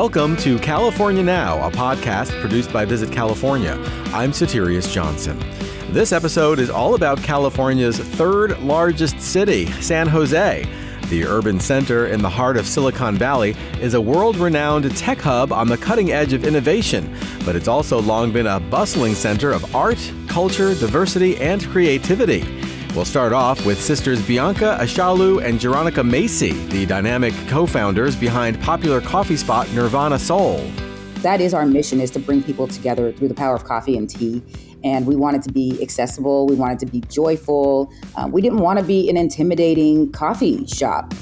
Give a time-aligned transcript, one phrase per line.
[0.00, 3.72] Welcome to California Now, a podcast produced by Visit California.
[4.14, 5.36] I'm Soterios Johnson.
[5.92, 10.64] This episode is all about California's third largest city, San Jose.
[11.08, 15.52] The urban center in the heart of Silicon Valley is a world renowned tech hub
[15.52, 17.12] on the cutting edge of innovation,
[17.44, 22.57] but it's also long been a bustling center of art, culture, diversity, and creativity.
[22.98, 29.00] We'll start off with sisters Be'Anka Ashaolu and Jeronica Macey, the dynamic co-founders behind popular
[29.00, 30.68] coffee spot Nirvana Soul.
[31.22, 34.10] That is our mission is to bring people together through the power of coffee and
[34.10, 34.42] tea.
[34.82, 36.48] And we wanted to be accessible.
[36.48, 37.92] We wanted to be joyful.
[38.16, 41.14] Um, we didn't want to be an intimidating coffee shop.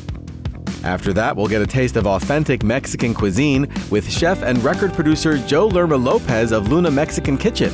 [0.82, 5.36] After that, we'll get a taste of authentic Mexican cuisine with chef and record producer
[5.36, 7.70] Jo Lerma Lopez of Luna Mexican Kitchen.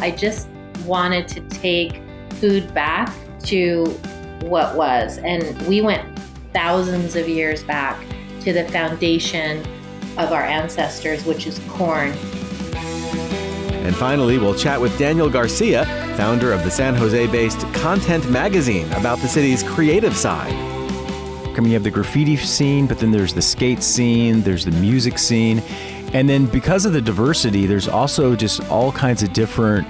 [0.00, 0.50] I just
[0.84, 2.02] wanted to take
[2.42, 3.84] food back to
[4.40, 5.18] what was.
[5.18, 6.18] And we went
[6.52, 8.04] thousands of years back
[8.40, 9.60] to the foundation
[10.18, 12.10] of our ancestors, which is corn.
[13.84, 15.84] And finally, we'll chat with Daniel Garcia,
[16.16, 20.52] founder of the San Jose based Content Magazine, about the city's creative side.
[20.52, 24.72] I mean, you have the graffiti scene, but then there's the skate scene, there's the
[24.72, 25.60] music scene.
[26.12, 29.86] And then because of the diversity, there's also just all kinds of different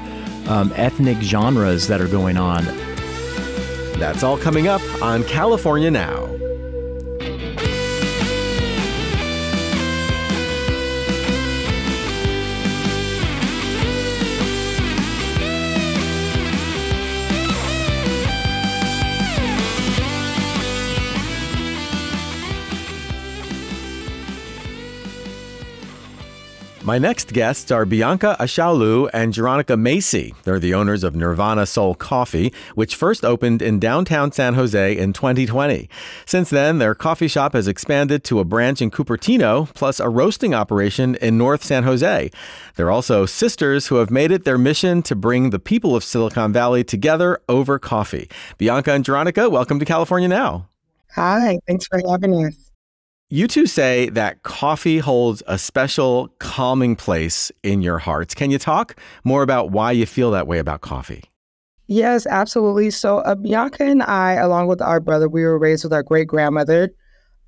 [0.49, 2.65] um, ethnic genres that are going on.
[3.99, 6.42] That's all coming up on California Now.
[26.85, 30.35] My next guests are Be'Anka Ashaolu and Jeronica Macey.
[30.43, 35.13] They're the owners of Nirvana Soul Coffee, which first opened in downtown San Jose in
[35.13, 35.89] 2020.
[36.27, 40.55] Since then, their coffee shop has expanded to a branch in Cupertino, plus a roasting
[40.55, 42.33] operation in North San Jose.
[42.75, 46.53] They're also sisters who have made it their mission to bring the people of Silicon
[46.53, 48.29] Valley together over coffee.
[48.59, 50.67] Be'Anka and Jeronica, welcome to California Now.
[51.15, 52.72] Hi, thanks for having us.
[53.33, 58.35] You two say that coffee holds a special calming place in your hearts.
[58.35, 58.95] Can you talk
[59.25, 61.25] more about why you feel that way about coffee?
[61.87, 62.91] Yes, absolutely.
[62.91, 66.93] So, Be'Anka and I, along with our brother, we were raised with our great grandmother.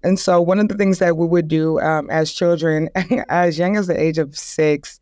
[0.03, 2.89] And so, one of the things that we would do um, as children,
[3.29, 4.99] as young as the age of six,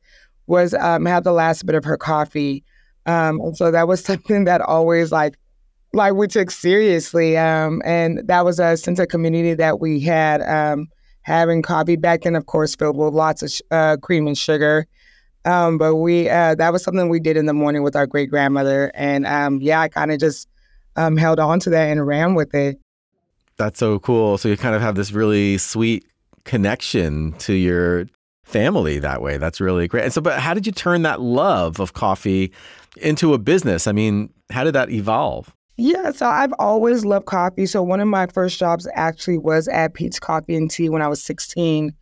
[0.48, 2.64] was um, have the last bit of her coffee.
[3.06, 5.38] Um, and so, that was something that always like
[5.92, 7.36] like we took seriously.
[7.36, 10.42] Um, and that was a sense of community that we had.
[10.42, 10.88] Um,
[11.22, 14.86] having coffee back then, of course, filled with lots of sh- uh, cream and sugar.
[15.44, 18.30] Um, but we uh, that was something we did in the morning with our great
[18.30, 20.48] grandmother, and um, yeah, I kind of just
[20.94, 22.78] um, held on to that and ran with it.
[23.56, 24.38] That's so cool.
[24.38, 26.06] So you kind of have this really sweet
[26.44, 28.06] connection to your
[28.44, 29.36] family that way.
[29.36, 30.04] That's really great.
[30.04, 32.52] And so, but how did you turn that love of coffee
[32.98, 33.86] into a business?
[33.86, 35.52] I mean, how did that evolve?
[35.82, 37.66] Yeah, so I've always loved coffee.
[37.66, 41.08] So one of my first jobs actually was at Peet's Coffee and Tea when I
[41.08, 41.92] was 16.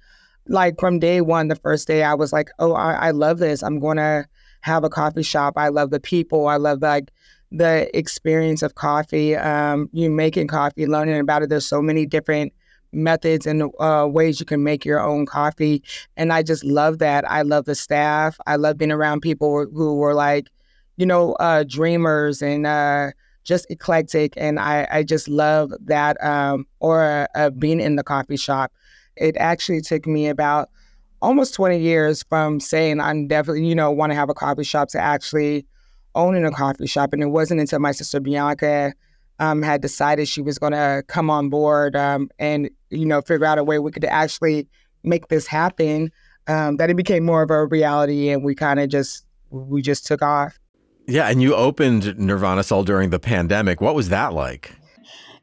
[0.48, 3.62] Like from day one, the first day, I was like, oh, I, I love this.
[3.62, 4.26] I'm going to
[4.60, 5.54] have a coffee shop.
[5.56, 6.46] I love the people.
[6.46, 7.10] I love like
[7.52, 9.34] the experience of coffee.
[9.34, 11.48] Um, you making coffee, learning about it.
[11.48, 12.52] There's so many different
[12.92, 15.82] methods and uh, ways you can make your own coffee.
[16.18, 17.24] And I just love that.
[17.30, 18.36] I love the staff.
[18.46, 20.48] I love being around people who were like,
[20.98, 23.12] you know, uh, dreamers and, uh,
[23.44, 26.22] just eclectic, and I, I just love that.
[26.24, 28.72] Um, or uh, being in the coffee shop,
[29.16, 30.70] it actually took me about
[31.22, 34.88] almost 20 years from saying I'm definitely, you know, want to have a coffee shop
[34.90, 35.66] to actually
[36.14, 37.12] owning a coffee shop.
[37.12, 38.92] And it wasn't until my sister Be'Anka
[39.38, 43.46] um, had decided she was going to come on board um, and, you know, figure
[43.46, 44.68] out a way we could actually
[45.02, 46.10] make this happen
[46.46, 50.06] um, that it became more of a reality and we kind of just, we just
[50.06, 50.59] took off.
[51.10, 53.80] Yeah, and you opened Nirvana Soul during the pandemic.
[53.80, 54.76] What was that like?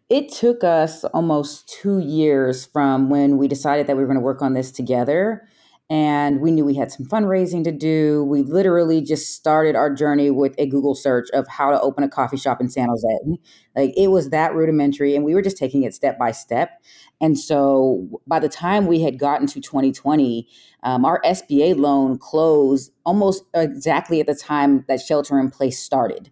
[0.09, 4.23] It took us almost two years from when we decided that we were going to
[4.23, 5.45] work on this together.
[5.89, 8.23] And we knew we had some fundraising to do.
[8.23, 12.09] We literally just started our journey with a Google search of how to open a
[12.09, 13.37] coffee shop in San Jose.
[13.77, 16.81] Like it was that rudimentary, and we were just taking it step by step.
[17.21, 20.47] And so by the time we had gotten to 2020,
[20.83, 26.29] um, our SBA loan closed almost exactly at the time that shelter in place started.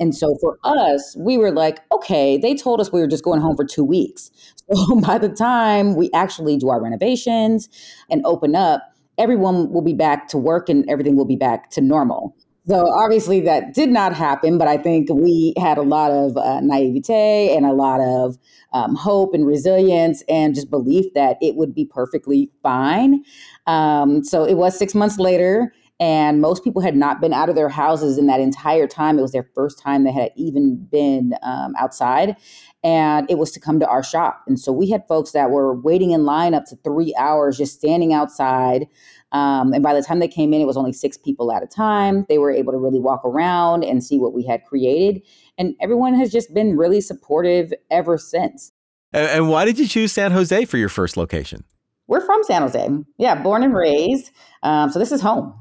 [0.00, 3.40] And so for us, we were like, okay, they told us we were just going
[3.40, 4.30] home for two weeks.
[4.70, 7.70] So by the time we actually do our renovations
[8.10, 8.82] and open up,
[9.16, 12.36] everyone will be back to work and everything will be back to normal.
[12.68, 16.60] So obviously that did not happen, but I think we had a lot of uh,
[16.60, 18.36] naivete and a lot of
[18.74, 23.24] um, hope and resilience and just belief that it would be perfectly fine.
[23.66, 27.56] Um, so it was six months later, and most people had not been out of
[27.56, 29.18] their houses in that entire time.
[29.18, 32.36] It was their first time they had even been um, outside,
[32.84, 34.42] and it was to come to our shop.
[34.46, 37.78] And so we had folks that were waiting in line up to three hours, just
[37.78, 38.86] standing outside.
[39.32, 41.66] Um, and by the time they came in, it was only six people at a
[41.66, 42.24] time.
[42.28, 45.22] They were able to really walk around and see what we had created.
[45.58, 48.72] And everyone has just been really supportive ever since.
[49.12, 51.64] And, and why did you choose San Jose for your first location?
[52.06, 52.88] We're from San Jose.
[53.18, 54.30] Yeah, born and raised.
[54.62, 55.54] Um, so this is home.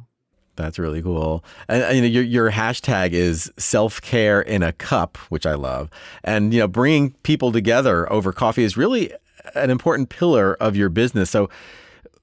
[0.55, 1.45] That's really cool.
[1.67, 5.89] And, you know, your your hashtag is self care in a cup, which I love.
[6.23, 9.13] And you know, bringing people together over coffee is really
[9.55, 11.29] an important pillar of your business.
[11.29, 11.49] So,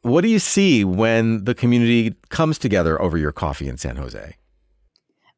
[0.04, 4.36] what do you see when the community comes together over your coffee in San Jose?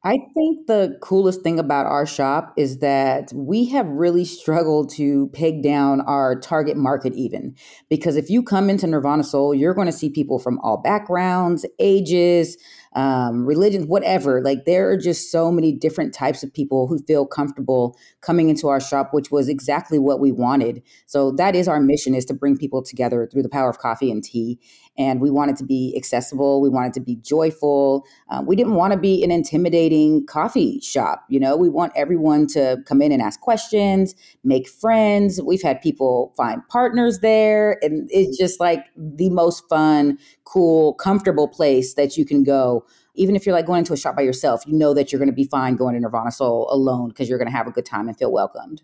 [0.02, 5.28] I think the coolest thing about our shop is that we have really struggled to
[5.32, 7.56] peg down our target market, even
[7.88, 11.66] because if you come into Nirvana Soul, you're going to see people from all backgrounds,
[11.80, 12.56] ages,
[12.96, 14.43] um, religions, whatever.
[14.43, 18.69] Like there are just so many different types of people who feel comfortable coming into
[18.69, 20.82] our shop, which was exactly what we wanted.
[21.04, 24.10] So that is our mission: is to bring people together through the power of coffee
[24.10, 24.58] and tea
[24.98, 26.60] and we wanted to be accessible.
[26.60, 28.04] We wanted to be joyful.
[28.31, 31.25] Um, we didn't want to be an intimidating coffee shop.
[31.28, 34.14] You know, we want everyone to come in and ask questions,
[34.44, 35.40] make friends.
[35.42, 41.49] We've had people find partners there, and it's just like the most fun, cool, comfortable
[41.49, 42.86] place that you can go.
[43.16, 45.30] Even if you're like going into a shop by yourself, you know that you're going
[45.30, 47.86] to be fine going to Nirvana Soul alone because you're going to have a good
[47.86, 48.82] time and feel welcomed.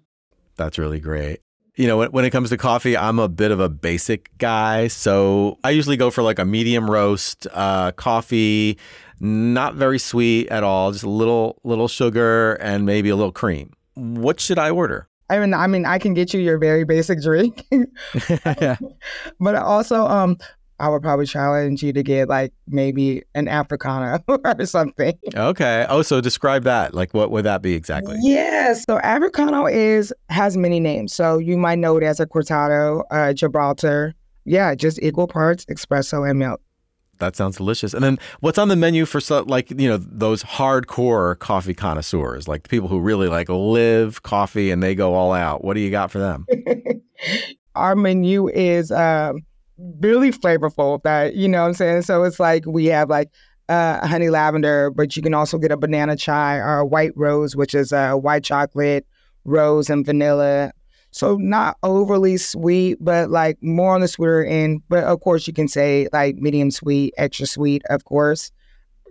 [0.57, 1.41] That's really great
[1.77, 4.89] you know, when, when it comes to coffee, I'm a bit of a basic guy.
[4.89, 8.79] So I usually go for like a medium roast uh, coffee,
[9.21, 13.73] not very sweet at all, just a little little sugar and maybe a little cream.
[13.95, 15.09] What should I order?
[15.31, 17.65] I mean, I mean, I can get you your very basic drink,
[19.41, 20.37] but also, um,
[20.79, 25.17] I would probably challenge you to get like maybe an Africana or something.
[25.35, 25.87] Okay.
[25.89, 26.95] Oh, so describe that.
[26.95, 28.17] Like, what would that be exactly?
[28.21, 28.85] Yes.
[28.85, 31.15] So Africano is has many names.
[31.15, 34.15] So you might know it as a cortado, uh, Gibraltar.
[34.45, 36.61] Yeah, just equal parts espresso and milk.
[37.19, 37.95] That sounds delicious.
[37.95, 42.49] And then what's on the menu for so, like you know those hardcore coffee connoisseurs,
[42.49, 45.63] like the people who really like live coffee and they go all out?
[45.63, 46.47] What do you got for them?
[47.77, 48.91] Our menu is.
[48.91, 49.45] Um,
[50.01, 52.03] really flavorful that you know what I'm saying.
[52.03, 53.31] So it's like we have like
[53.69, 57.57] uh, honey lavender, but you can also get a banana chai or a white rose,
[57.57, 59.07] which is a white chocolate,
[59.45, 60.73] rose, and vanilla.
[61.11, 64.83] So not overly sweet, but like more on the sweeter end.
[64.89, 67.83] But of course, you can say like medium sweet, extra sweet.
[67.91, 68.51] Of course,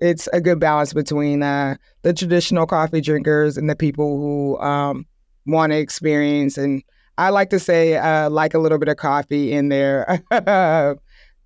[0.01, 5.05] it's a good balance between uh, the traditional coffee drinkers and the people who um,
[5.45, 6.83] want to experience and
[7.21, 10.23] I like to say uh, like a little bit of coffee in there,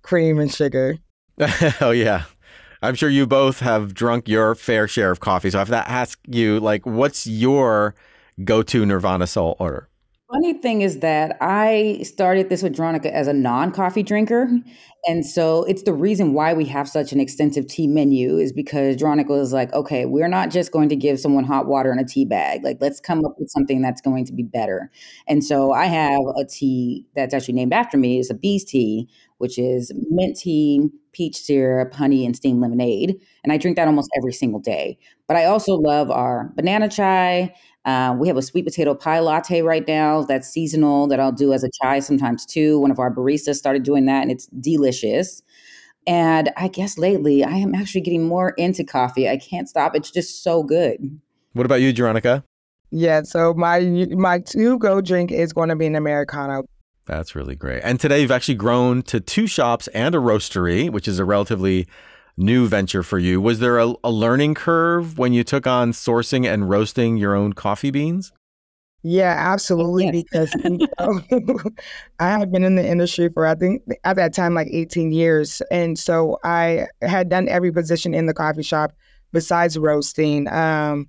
[0.02, 0.96] cream and sugar.
[1.82, 2.24] oh yeah,
[2.80, 5.50] I'm sure you both have drunk your fair share of coffee.
[5.50, 7.94] So I to ask you, like, what's your
[8.42, 9.90] go-to Nirvana Soul order?
[10.32, 14.48] Funny thing is that I started this with Dronica as a non coffee drinker.
[15.06, 18.96] And so it's the reason why we have such an extensive tea menu is because
[18.96, 22.04] Dronica was like, okay, we're not just going to give someone hot water in a
[22.04, 22.64] tea bag.
[22.64, 24.90] Like, let's come up with something that's going to be better.
[25.28, 28.18] And so I have a tea that's actually named after me.
[28.18, 33.14] It's a bees tea, which is mint tea, peach syrup, honey, and steamed lemonade.
[33.44, 34.98] And I drink that almost every single day.
[35.28, 37.54] But I also love our banana chai.
[37.86, 41.52] Uh, we have a sweet potato pie latte right now that's seasonal that I'll do
[41.52, 42.80] as a chai sometimes too.
[42.80, 45.40] One of our baristas started doing that and it's delicious.
[46.04, 49.28] And I guess lately I am actually getting more into coffee.
[49.28, 49.94] I can't stop.
[49.94, 51.20] It's just so good.
[51.52, 52.42] What about you, Jeronica?
[52.90, 56.64] Yeah, so my my to go drink is going to be an Americano.
[57.06, 57.82] That's really great.
[57.84, 61.86] And today you've actually grown to two shops and a roastery, which is a relatively
[62.36, 63.40] new venture for you.
[63.40, 67.52] Was there a, a learning curve when you took on sourcing and roasting your own
[67.52, 68.32] coffee beans?
[69.02, 70.10] Yeah, absolutely.
[70.10, 70.52] Because
[72.18, 75.62] I had been in the industry for I think at that time like 18 years,
[75.70, 78.92] and so I had done every position in the coffee shop
[79.32, 80.48] besides roasting.
[80.48, 81.08] Um,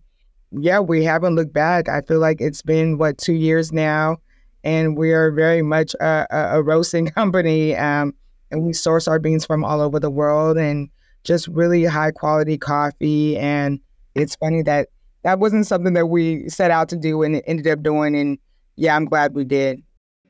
[0.51, 1.89] yeah, we haven't looked back.
[1.89, 4.17] I feel like it's been what two years now,
[4.63, 7.75] and we are very much a, a, a roasting company.
[7.75, 8.13] Um,
[8.51, 10.89] and we source our beans from all over the world, and
[11.27, 13.37] just really high quality coffee.
[13.37, 13.79] And
[14.15, 14.87] it's funny that
[15.23, 18.15] that wasn't something that we set out to do and it ended up doing.
[18.15, 18.39] And
[18.77, 19.83] yeah, I'm glad we did.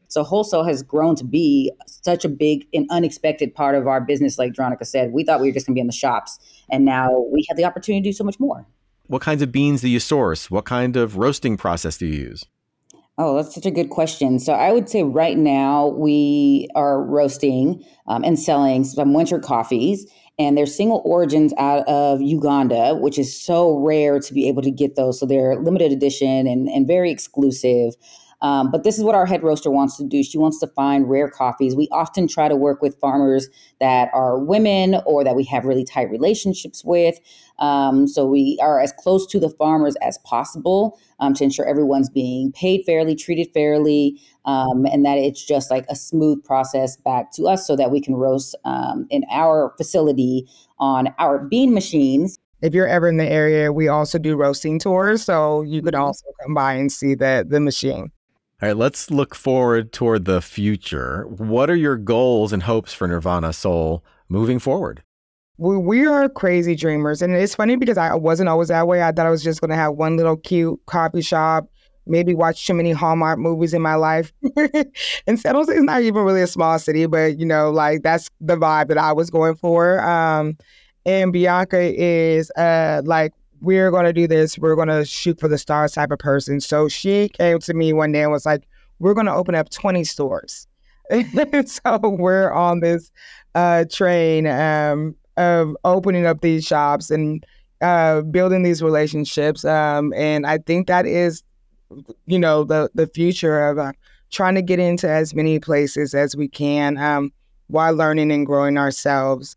[0.09, 4.39] So wholesale has grown to be such a big and unexpected part of our business.
[4.39, 6.39] Like Dronica said, we thought we were just going to be in the shops,
[6.71, 8.65] and now we have the opportunity to do so much more.
[9.07, 10.49] What kinds of beans do you source?
[10.49, 12.45] What kind of roasting process do you use?
[13.17, 14.39] Oh, that's such a good question.
[14.39, 20.05] So I would say right now we are roasting um, and selling some winter coffees,
[20.39, 24.71] and they're single origins out of Uganda, which is so rare to be able to
[24.71, 25.19] get those.
[25.19, 27.95] So they're limited edition and, and very exclusive.
[28.41, 30.21] Um, but this is what our head roaster wants to do.
[30.21, 31.75] She wants to find rare coffees.
[31.75, 35.83] We often try to work with farmers that are women or that we have really
[35.83, 37.19] tight relationships with.
[37.57, 42.09] Um, so we are as close to the farmers as possible um, to ensure everyone's
[42.09, 47.31] being paid fairly, treated fairly, um, and that it's just like a smooth process back
[47.33, 50.47] to us so that we can roast um, in our facility
[50.79, 55.23] on our bean machines if you're ever in the area, we also do roasting tours,
[55.23, 56.03] so you could mm-hmm.
[56.03, 58.11] also come by and see the the machine.
[58.59, 61.25] All right, let's look forward toward the future.
[61.27, 65.03] What are your goals and hopes for Nirvana Soul moving forward?
[65.59, 67.21] We, we are crazy dreamers.
[67.21, 69.03] And it's funny because I wasn't always that way.
[69.03, 71.69] I thought I was just going to have one little cute coffee shop,
[72.09, 74.33] maybe watch too many Hallmark movies in my life.
[75.27, 78.29] and San Jose is not even really a small city, but, you know, like that's
[78.41, 79.99] the vibe that I was going for.
[80.01, 80.57] Um,
[81.05, 84.57] and Bianca is uh, like we're going to do this.
[84.57, 86.59] We're going to shoot for the stars type of person.
[86.61, 88.67] So she came to me one day and was like,
[88.99, 90.67] we're going to open up 20 stores.
[91.65, 93.11] so we're on this
[93.55, 97.45] uh, train um, of opening up these shops and
[97.81, 99.63] uh, building these relationships.
[99.63, 101.43] Um, and I think that is,
[102.25, 103.93] you know, the, the future of uh,
[104.31, 107.31] trying to get into as many places as we can um,
[107.67, 109.55] while learning and growing ourselves.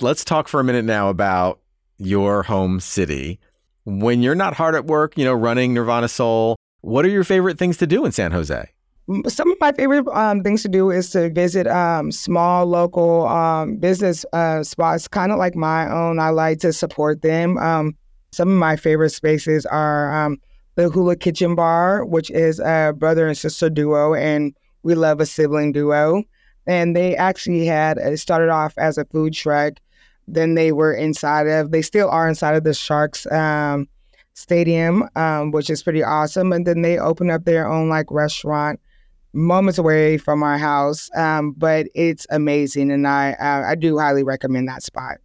[0.00, 1.60] Let's talk for a minute now about
[1.98, 3.40] your home city.
[3.84, 7.58] When you're not hard at work, you know, running Nirvana Soul, what are your favorite
[7.58, 8.68] things to do in San Jose?
[9.28, 13.76] Some of my favorite um, things to do is to visit um, small local um,
[13.76, 16.18] business uh, spots, kind of like my own.
[16.18, 17.56] I like to support them.
[17.58, 17.96] Um,
[18.32, 20.38] some of my favorite spaces are um,
[20.76, 25.26] the Hula Kitchen Bar, which is a brother and sister duo, and we love a
[25.26, 26.22] sibling duo.
[26.66, 29.74] And they actually had it started off as a food truck
[30.28, 33.88] then they were inside of, they still are inside of the Sharks um,
[34.34, 36.52] Stadium, um, which is pretty awesome.
[36.52, 38.80] And then they open up their own like restaurant
[39.32, 41.10] moments away from our house.
[41.14, 42.90] Um, but it's amazing.
[42.90, 45.18] And I, I, I do highly recommend that spot.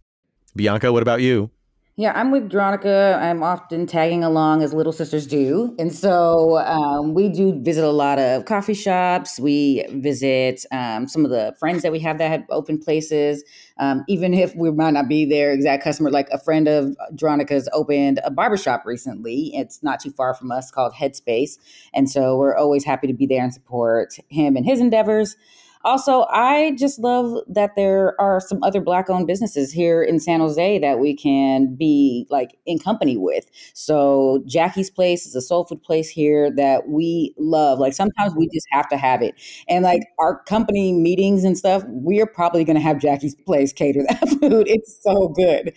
[0.54, 1.50] Be'Anka, what about you?
[1.96, 3.20] Yeah, I'm with Dronica.
[3.20, 5.74] I'm often tagging along as little sisters do.
[5.78, 9.38] And so um, we do visit a lot of coffee shops.
[9.38, 13.44] We visit um, some of the friends that we have that have open places.
[13.78, 17.68] Um, even if we might not be their exact customer, like a friend of Dronica's
[17.74, 19.50] opened a barbershop recently.
[19.52, 21.58] It's not too far from us called Headspace.
[21.92, 25.36] And so we're always happy to be there and support him and his endeavors.
[25.84, 30.40] Also, I just love that there are some other black owned businesses here in San
[30.40, 33.46] Jose that we can be like in company with.
[33.74, 37.78] So, Jackie's Place is a soul food place here that we love.
[37.78, 39.34] Like sometimes we just have to have it.
[39.68, 43.72] And like our company meetings and stuff, we are probably going to have Jackie's Place
[43.72, 44.68] cater that food.
[44.68, 45.72] It's so good.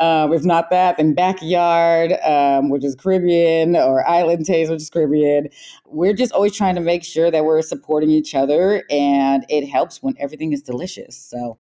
[0.00, 4.90] Um, if not that, then Backyard, um, which is Caribbean, or Island Taste, which is
[4.90, 5.48] Caribbean.
[5.86, 10.02] We're just always trying to make sure that we're supporting each other and it helps
[10.02, 11.16] when everything is delicious.
[11.16, 11.58] So,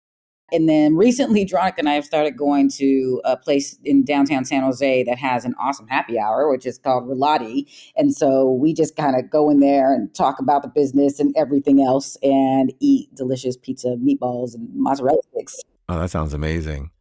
[0.52, 4.62] and then recently, Dronica and I have started going to a place in downtown San
[4.62, 7.66] Jose that has an awesome happy hour, which is called Relati.
[7.96, 11.34] And so we just kind of go in there and talk about the business and
[11.36, 15.60] everything else and eat delicious pizza, meatballs, and mozzarella sticks.
[15.90, 16.92] Oh, that sounds amazing.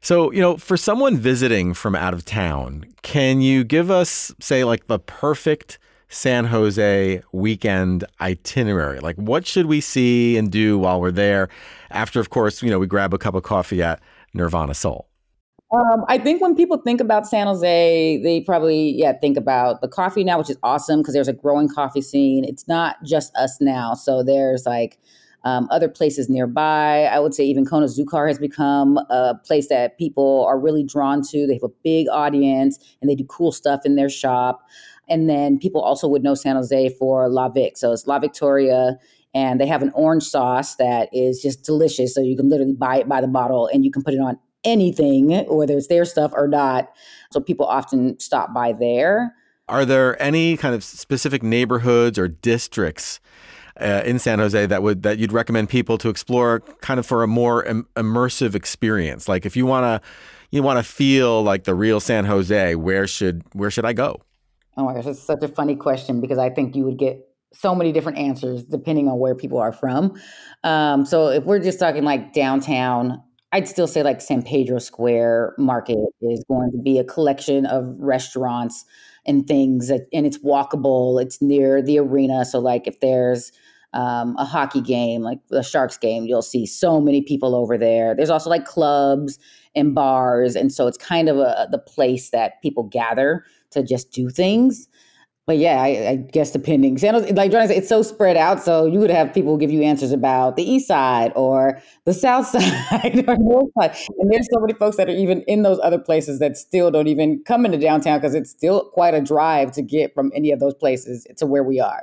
[0.00, 4.64] So, you know, for someone visiting from out of town, can you give us, say,
[4.64, 5.78] like the perfect
[6.12, 9.00] San Jose weekend itinerary?
[9.00, 11.48] Like, what should we see and do while we're there?
[11.90, 14.00] After, of course, you know, we grab a cup of coffee at
[14.34, 15.08] Nirvana Soul.
[15.72, 19.88] Um, I think when people think about San Jose, they probably yeah think about the
[19.88, 22.44] coffee now, which is awesome because there's a growing coffee scene.
[22.44, 24.98] It's not just us now, so there's like
[25.44, 27.04] um, other places nearby.
[27.04, 31.22] I would say even Kona Zukar has become a place that people are really drawn
[31.28, 31.46] to.
[31.46, 34.62] They have a big audience and they do cool stuff in their shop.
[35.12, 37.76] And then people also would know San Jose for La Vic.
[37.76, 38.98] So it's La Victoria.
[39.34, 42.14] And they have an orange sauce that is just delicious.
[42.14, 44.38] So you can literally buy it by the bottle and you can put it on
[44.64, 46.90] anything, whether it's their stuff or not.
[47.30, 49.34] So people often stop by there.
[49.68, 53.20] Are there any kind of specific neighborhoods or districts
[53.80, 57.22] uh, in San Jose that would that you'd recommend people to explore, kind of for
[57.22, 59.28] a more Im- immersive experience?
[59.28, 60.08] Like if you want to
[60.50, 64.20] you want to feel like the real San Jose, where should where should I go?
[64.76, 67.74] Oh my gosh, it's such a funny question because I think you would get so
[67.74, 70.14] many different answers depending on where people are from.
[70.64, 75.54] Um, so if we're just talking like downtown, I'd still say like San Pedro Square
[75.58, 78.86] Market is going to be a collection of restaurants
[79.26, 81.20] and things, that, and it's walkable.
[81.22, 83.52] It's near the arena, so like if there's
[83.92, 88.14] um, a hockey game, like the Sharks game, you'll see so many people over there.
[88.14, 89.38] There's also like clubs
[89.76, 94.12] and bars, and so it's kind of a, the place that people gather to just
[94.12, 94.88] do things
[95.44, 98.62] but yeah, I, I, guess depending, San Jose, like Jordan said, it's so spread out.
[98.62, 102.46] So you would have people give you answers about the east side or the south
[102.48, 103.96] side or north side.
[104.20, 107.08] And there's so many folks that are even in those other places that still don't
[107.08, 110.60] even come into downtown because it's still quite a drive to get from any of
[110.60, 112.02] those places to where we are.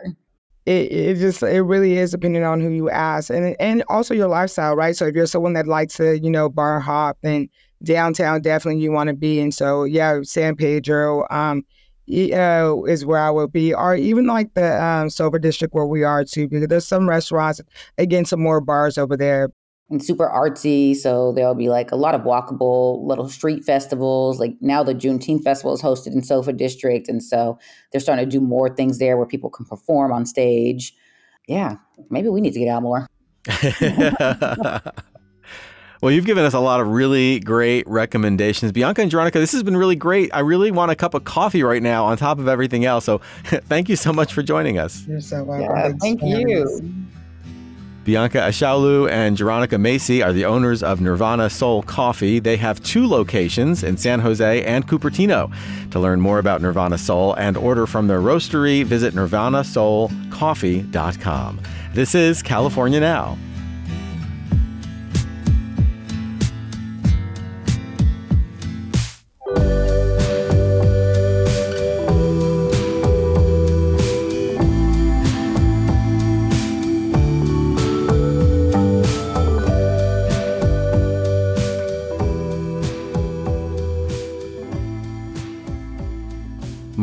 [0.66, 4.28] It, it just it really is depending on who you ask and and also your
[4.28, 4.96] lifestyle, right?
[4.96, 7.50] So if you're someone that likes to you know bar hop, then
[7.84, 9.40] downtown definitely you want to be.
[9.40, 11.26] And so yeah, San Pedro.
[11.30, 11.64] Um,
[12.10, 16.04] uh, is where I would be, or even like the um, SoFA District where we
[16.04, 17.62] are too, because there's some restaurants,
[17.98, 19.50] again, some more bars over there.
[19.92, 24.40] And super artsy, so there'll be like a lot of walkable little street festivals.
[24.40, 27.58] Like now, the Juneteenth festival is hosted in Sofa District, and so
[27.92, 30.94] they're starting to do more things there where people can perform on stage.
[31.48, 31.78] Yeah,
[32.10, 33.08] maybe we need to get out more.
[36.02, 38.72] Well, you've given us a lot of really great recommendations.
[38.72, 40.34] Be'Anka and Jeronica, this has been really great.
[40.34, 43.04] I really want a cup of coffee right now on top of everything else.
[43.04, 45.06] So thank you so much for joining us.
[45.06, 45.76] You're so welcome.
[45.76, 46.80] Yeah, thank you.
[48.06, 52.40] Be'Anka Ashaolu and Jeronica Macey are the owners of Nirvana Soul Coffee.
[52.40, 55.54] They have two locations in San Jose and Cupertino.
[55.92, 61.60] To learn more about Nirvana Soul and order from their roastery, visit nirvanasoulcoffee.com.
[61.94, 63.38] This is California Now.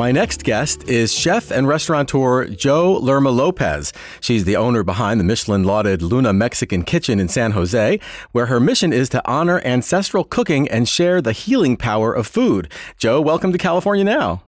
[0.06, 3.92] My next guest is chef and restaurateur Jo Lerma Lopez.
[4.20, 7.98] She's the owner behind the Michelin lauded Luna Mexican Kitchen in San Jose,
[8.30, 12.70] where her mission is to honor ancestral cooking and share the healing power of food.
[12.98, 14.44] Jo, welcome to California Now.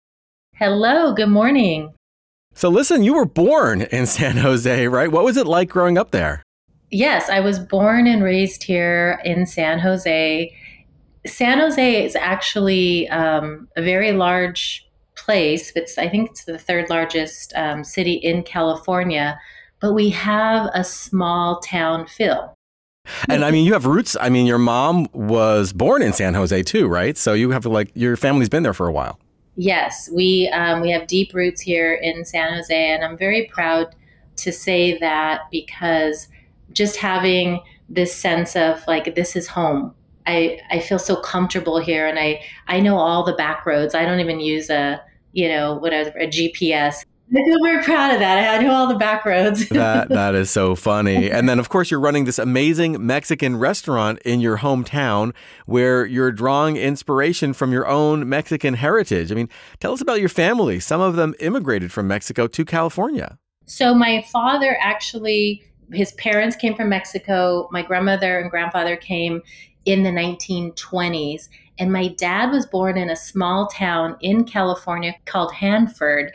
[0.54, 1.92] Hello, good morning.
[2.54, 5.10] So, listen, you were born in San Jose, right?
[5.10, 6.40] What was it like growing up there?
[6.92, 10.56] Yes, I was born and raised here in San Jose.
[11.26, 14.84] San Jose is actually um, a very large
[15.28, 15.72] place.
[15.76, 19.38] It's I think it's the third largest um, city in California,
[19.78, 22.54] but we have a small town feel.
[23.28, 24.16] And I mean, you have roots.
[24.18, 27.16] I mean, your mom was born in San Jose too, right?
[27.18, 29.18] So you have like your family's been there for a while.
[29.56, 33.94] Yes, we um, we have deep roots here in San Jose, and I'm very proud
[34.36, 36.28] to say that because
[36.72, 37.60] just having
[37.90, 39.94] this sense of like this is home
[40.26, 43.94] I, I feel so comfortable here and I, I know all the back roads.
[43.94, 45.00] I don't even use a,
[45.38, 47.04] you know, whatever, a GPS.
[47.30, 48.58] I feel very proud of that.
[48.58, 49.68] I know all the back roads.
[49.70, 51.30] that that is so funny.
[51.30, 55.34] And then of course you're running this amazing Mexican restaurant in your hometown
[55.66, 59.30] where you're drawing inspiration from your own Mexican heritage.
[59.30, 60.80] I mean, tell us about your family.
[60.80, 63.38] Some of them immigrated from Mexico to California.
[63.66, 67.68] So my father actually his parents came from Mexico.
[67.70, 69.42] My grandmother and grandfather came
[69.84, 71.48] in the 1920s.
[71.78, 76.32] And my dad was born in a small town in California called Hanford.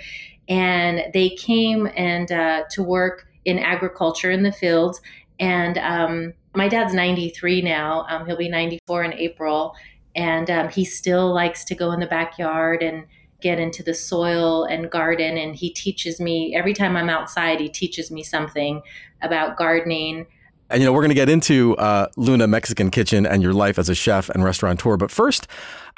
[0.47, 5.01] And they came and uh, to work in agriculture in the fields.
[5.39, 8.05] And um, my dad's 93 now.
[8.09, 9.75] Um, he'll be 94 in April.
[10.15, 13.05] And um, he still likes to go in the backyard and
[13.41, 15.37] get into the soil and garden.
[15.37, 18.81] And he teaches me every time I'm outside, he teaches me something
[19.21, 20.25] about gardening.
[20.69, 23.77] And you know, we're going to get into uh, Luna Mexican Kitchen and your life
[23.77, 24.97] as a chef and restaurateur.
[24.97, 25.47] But first,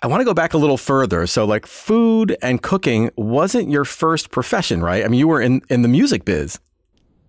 [0.02, 1.26] I want to go back a little further.
[1.28, 5.06] So, like, food and cooking wasn't your first profession, right?
[5.06, 6.60] I mean, you were in in the music biz.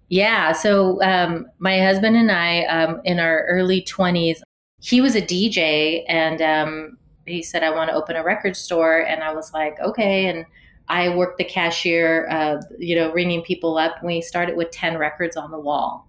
[0.08, 0.52] Yeah.
[0.52, 4.42] So, um, my husband and I, um, in our early twenties,
[4.80, 9.00] he was a DJ, and um, he said, "I want to open a record store,"
[9.00, 10.46] and I was like, "Okay." And
[10.88, 14.02] I worked the cashier, uh, you know, ringing people up.
[14.02, 16.05] We started with ten records on the wall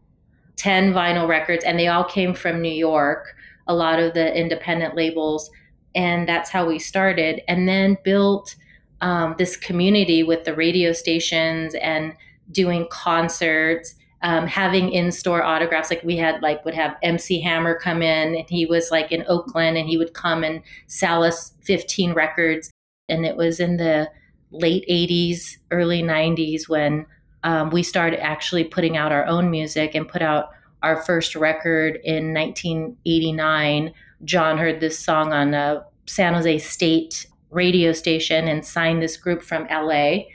[0.58, 3.36] 10 vinyl records, and they all came from New York,
[3.68, 5.50] a lot of the independent labels.
[5.96, 7.42] And that's how we started.
[7.48, 8.56] And then built
[9.02, 12.14] um, this community with the radio stations and
[12.52, 13.96] doing concerts.
[14.24, 18.50] Um, having in-store autographs like we had like would have mc hammer come in and
[18.50, 22.72] he was like in oakland and he would come and sell us 15 records
[23.10, 24.10] and it was in the
[24.50, 27.06] late 80s early 90s when
[27.44, 30.50] um, we started actually putting out our own music and put out
[30.84, 33.94] our first record in 1989.
[34.24, 39.42] John heard this song on a San Jose State radio station and signed this group
[39.42, 40.26] from LA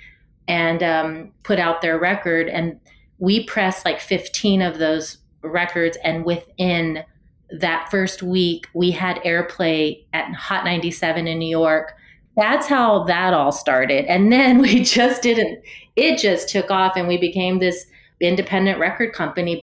[0.49, 2.49] and um, put out their record.
[2.49, 2.79] And
[3.19, 5.97] we pressed like 15 of those records.
[6.05, 7.05] And within
[7.51, 11.95] that first week, we had airplay at Hot 97 in New York.
[12.37, 14.05] That's how that all started.
[14.07, 15.62] And then we just didn't,
[15.97, 17.87] it just took off and we became this
[18.21, 19.61] independent record company.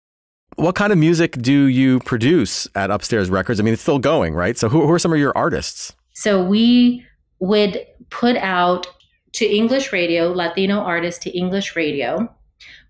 [0.56, 3.60] What kind of music do you produce at Upstairs Records?
[3.60, 4.56] I mean, it's still going, right?
[4.56, 5.94] So, who, who are some of your artists?
[6.14, 7.04] So, we
[7.40, 8.86] would put out
[9.34, 12.32] to English radio, Latino artists to English radio,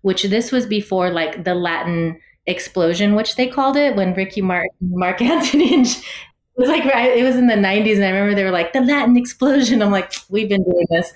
[0.02, 4.68] which this was before like the Latin explosion, which they called it when Ricky Martin,
[4.82, 5.86] Mark, Marc Anthony and
[6.56, 8.80] it was like it was in the 90s and i remember they were like the
[8.80, 9.82] latin explosion.
[9.82, 11.12] I'm like we've been doing this.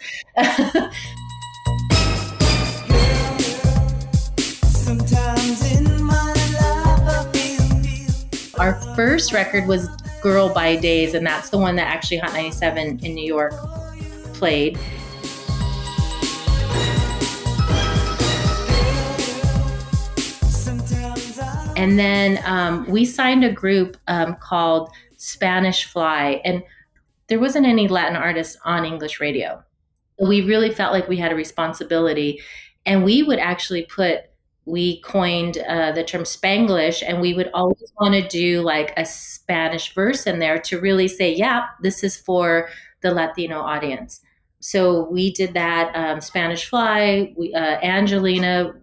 [8.59, 9.87] Our first record was
[10.21, 13.55] girl by days and that's the one that actually hot 97 in new york
[14.35, 14.77] played.
[21.77, 24.91] And then um, we signed a group um, called
[25.29, 26.63] Spanish Fly, and
[27.29, 29.63] there wasn't any Latin artists on English radio.
[30.21, 32.41] We really felt like we had a responsibility,
[32.87, 34.21] and we would actually put
[34.65, 39.07] we coined uh, the term Spanglish, and we would always want to do like a
[39.07, 42.69] Spanish verse in there to really say, yeah, this is for
[43.01, 44.21] the Latino audience.
[44.61, 45.95] So we did that.
[45.95, 48.75] Um, Spanish Fly, we, uh, Angelina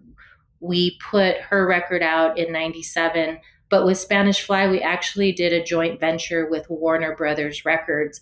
[0.60, 5.62] we put her record out in 97 but with spanish fly we actually did a
[5.62, 8.20] joint venture with warner brothers records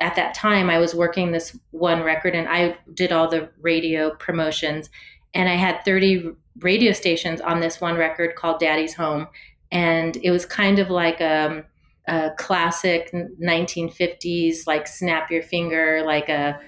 [0.00, 4.14] at that time i was working this one record and i did all the radio
[4.16, 4.90] promotions
[5.34, 9.26] and i had 30 radio stations on this one record called daddy's home
[9.72, 11.64] and it was kind of like a, um,
[12.06, 16.60] a classic 1950s like snap your finger like a,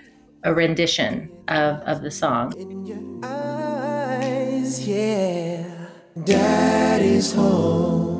[0.44, 2.52] a rendition of, of the song
[4.86, 5.64] yeah.
[6.24, 8.15] Daddy's home.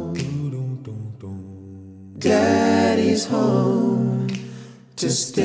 [2.19, 4.29] Daddy's home
[4.97, 5.45] to stay.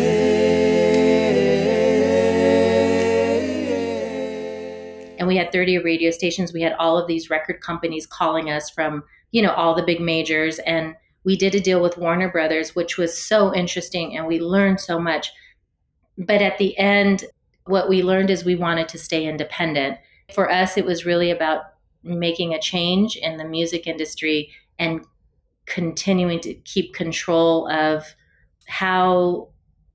[5.19, 6.53] And we had 30 radio stations.
[6.53, 9.99] We had all of these record companies calling us from, you know, all the big
[9.99, 10.59] majors.
[10.59, 14.79] And we did a deal with Warner Brothers, which was so interesting and we learned
[14.79, 15.31] so much.
[16.17, 17.25] But at the end,
[17.65, 19.97] what we learned is we wanted to stay independent
[20.33, 21.63] for us, it was really about
[22.03, 25.05] making a change in the music industry and
[25.65, 28.03] continuing to keep control of
[28.67, 29.49] how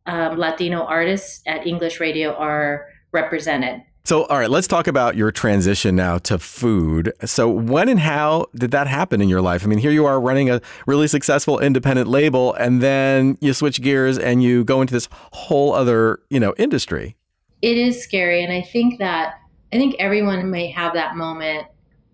[0.06, 3.82] um, Latino artists at English radio are represented.
[4.04, 7.12] So, all right, let's talk about your transition now to food.
[7.24, 9.64] So, when and how did that happen in your life?
[9.64, 13.82] I mean, here you are running a really successful independent label, and then you switch
[13.82, 17.16] gears and you go into this whole other, you know, industry.
[17.62, 19.40] It is scary, and I think that
[19.72, 21.66] I think everyone may have that moment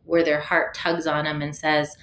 [0.05, 1.95] where their heart tugs on them and says,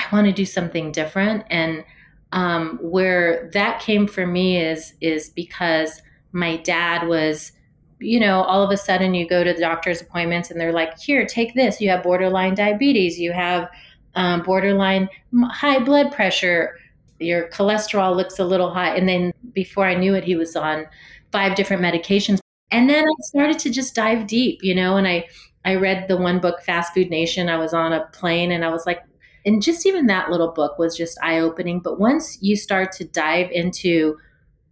[0.00, 1.44] I want to do something different.
[1.50, 1.84] And
[2.32, 7.52] um, where that came for me is is because my dad was,
[7.98, 10.98] you know, all of a sudden you go to the doctor's appointments and they're like,
[10.98, 11.80] here, take this.
[11.80, 13.18] You have borderline diabetes.
[13.18, 13.68] You have
[14.14, 15.08] um, borderline
[15.50, 16.78] high blood pressure.
[17.18, 18.94] Your cholesterol looks a little high.
[18.96, 20.86] And then before I knew it, he was on
[21.32, 25.28] five different medications and then I started to just dive deep, you know, and I
[25.64, 27.48] I read the one book Fast Food Nation.
[27.48, 29.02] I was on a plane and I was like
[29.44, 33.50] and just even that little book was just eye-opening, but once you start to dive
[33.50, 34.18] into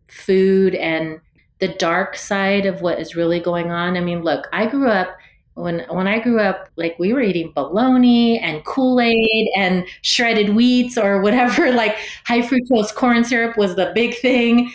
[0.09, 1.21] food and
[1.61, 3.97] the dark side of what is really going on.
[3.97, 5.17] I mean, look, I grew up
[5.55, 10.51] when when I grew up, like we were eating bologna and Kool Aid and shredded
[10.51, 11.73] wheats or whatever.
[11.79, 14.73] Like high fructose corn syrup was the big thing.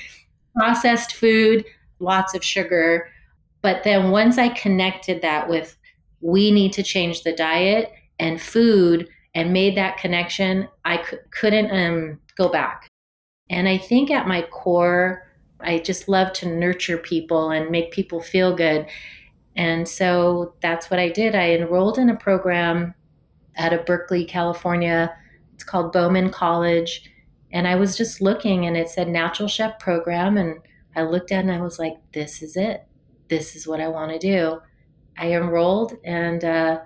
[0.55, 1.65] Processed food,
[1.99, 3.09] lots of sugar,
[3.61, 5.75] but then once I connected that with
[6.21, 11.71] we need to change the diet and food and made that connection, I c- couldn't
[11.71, 12.87] um, go back.
[13.49, 15.27] And I think at my core,
[15.59, 18.87] I just love to nurture people and make people feel good.
[19.55, 21.35] And so that's what I did.
[21.35, 22.93] I enrolled in a program
[23.57, 25.15] out of Berkeley, California.
[25.53, 27.09] It's called Bauman College.
[27.51, 30.37] And I was just looking and it said natural chef program.
[30.37, 30.59] And
[30.95, 32.87] I looked at and I was like, this is it
[33.33, 34.61] this is what I want to do.
[35.17, 36.79] I enrolled and uh,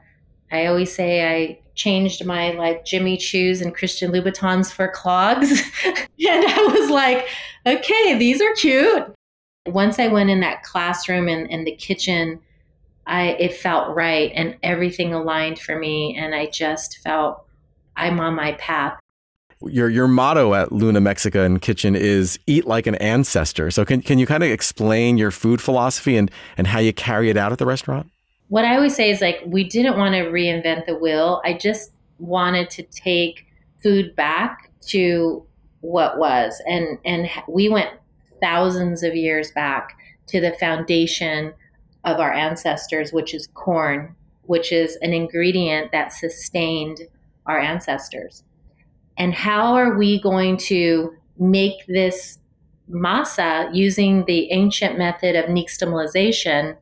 [0.52, 5.52] I always say I changed my like Jimmy Choos and Christian Louboutins for clogs.
[5.86, 7.28] and I was like,
[7.66, 9.14] okay, these are cute.
[9.68, 12.40] Once I went in that classroom and in the kitchen,
[13.06, 17.46] I it felt right and everything aligned for me and I just felt
[17.96, 19.00] I'm on my path.
[19.62, 23.72] Your your motto at Luna Mexican Kitchen is eat like an ancestor.
[23.72, 27.30] So can can you kind of explain your food philosophy and and how you carry
[27.30, 28.12] it out at the restaurant?
[28.50, 31.42] What I always say is like we didn't want to reinvent the wheel.
[31.44, 33.46] I just wanted to take
[33.84, 35.46] food back to
[35.82, 37.90] what was and and we went
[38.42, 41.54] thousands of years back to the foundation
[42.04, 47.02] of our ancestors which is corn which is an ingredient that sustained
[47.46, 48.44] our ancestors
[49.18, 52.40] and how are we going to make this
[52.90, 56.76] masa using the ancient method of nixtamalization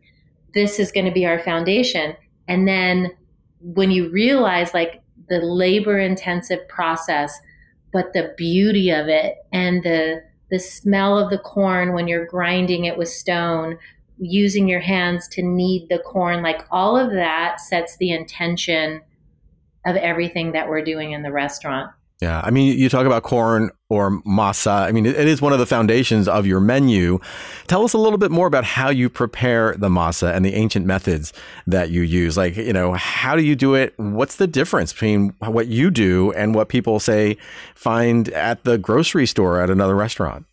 [0.55, 2.15] this is going to be our foundation.
[2.47, 3.11] And then
[3.59, 7.39] when you realize like the labor intensive process
[7.91, 12.85] but the beauty of it and the the smell of the corn when you're grinding
[12.85, 13.77] it with stone
[14.19, 19.01] using your hands to knead the corn like all of that sets the intention
[19.85, 21.89] of everything that we're doing in the restaurant
[22.21, 24.83] yeah, I mean, you talk about corn or masa.
[24.83, 27.19] I mean, it is one of the foundations of your menu.
[27.67, 30.85] Tell us a little bit more about how you prepare the masa and the ancient
[30.85, 31.33] methods
[31.67, 32.37] that you use.
[32.37, 33.93] Like, you know, how do you do it?
[33.97, 37.35] What's the difference between what you do and what people say
[37.75, 40.45] find at the grocery store at another restaurant?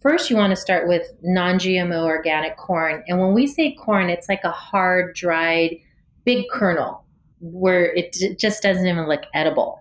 [0.00, 3.04] First, you want to start with non GMO organic corn.
[3.08, 5.76] And when we say corn, it's like a hard, dried,
[6.24, 7.04] big kernel
[7.40, 9.79] where it just doesn't even look edible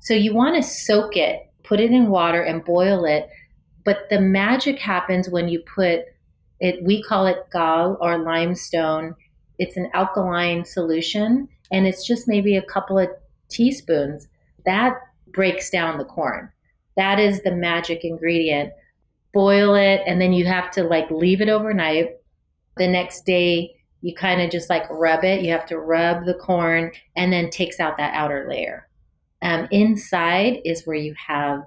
[0.00, 3.28] so you want to soak it, put it in water and boil it.
[3.84, 6.00] But the magic happens when you put
[6.58, 9.14] it, we call it cal or limestone.
[9.58, 13.08] It's an alkaline solution and it's just maybe a couple of
[13.50, 14.26] teaspoons.
[14.64, 14.96] That
[15.28, 16.50] breaks down the corn.
[16.96, 18.72] That is the magic ingredient.
[19.32, 22.16] Boil it and then you have to like leave it overnight.
[22.76, 25.42] The next day, you kind of just like rub it.
[25.42, 28.88] You have to rub the corn and then takes out that outer layer.
[29.42, 31.62] Um, inside is where you have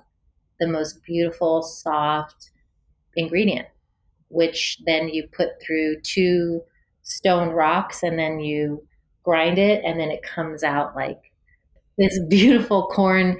[0.59, 2.51] the most beautiful, soft
[3.15, 3.67] ingredient,
[4.29, 6.61] which then you put through two
[7.01, 8.85] stone rocks and then you
[9.23, 11.19] grind it, and then it comes out like
[11.97, 13.39] this beautiful corn.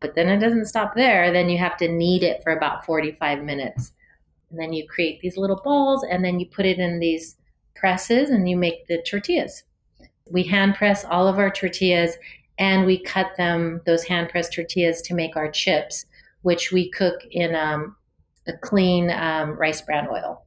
[0.00, 1.32] But then it doesn't stop there.
[1.32, 3.92] Then you have to knead it for about 45 minutes.
[4.50, 7.36] And then you create these little balls, and then you put it in these
[7.76, 9.62] presses and you make the tortillas.
[10.30, 12.16] We hand press all of our tortillas
[12.60, 16.04] and we cut them those hand pressed tortillas to make our chips,
[16.42, 17.96] which we cook in um,
[18.46, 20.44] a clean um, rice bran oil.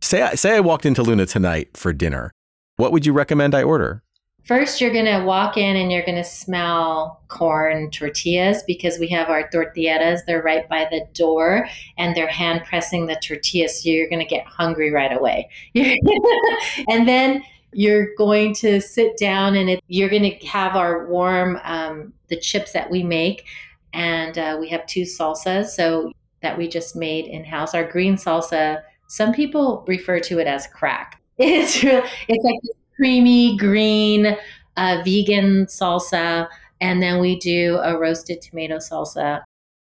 [0.00, 2.30] Say I, say I walked into Luna tonight for dinner.
[2.76, 4.02] What would you recommend I order?
[4.44, 9.08] First, you're going to walk in and you're going to smell corn tortillas because we
[9.08, 10.22] have our tortilleras.
[10.24, 11.66] They're right by the door
[11.98, 13.82] and they're hand pressing the tortillas.
[13.82, 15.48] So you're going to get hungry right away.
[15.74, 17.42] and then
[17.72, 22.38] you're going to sit down and it, you're going to have our warm um, the
[22.38, 23.44] chips that we make.
[23.92, 28.16] And uh, we have two salsas so that we just made in house our green
[28.16, 31.20] salsa some people refer to it as crack.
[31.38, 32.58] It's real, it's like
[32.96, 34.36] creamy green
[34.78, 36.48] uh, vegan salsa
[36.80, 39.42] and then we do a roasted tomato salsa.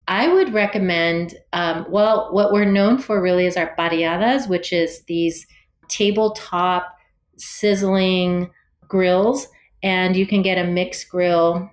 [0.06, 5.02] I would recommend, um, well, what we're known for really is our parrilladas, which is
[5.02, 5.46] these
[5.88, 6.94] tabletop
[7.40, 8.50] sizzling
[8.88, 9.48] grills,
[9.82, 11.70] and you can get a mixed grill.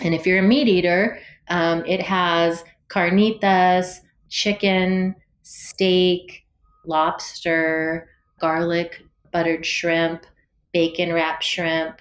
[0.00, 6.44] And if you're a meat eater, um, it has carnitas, chicken, steak,
[6.86, 8.08] lobster,
[8.40, 10.24] garlic, buttered shrimp,
[10.72, 12.00] bacon wrapped shrimp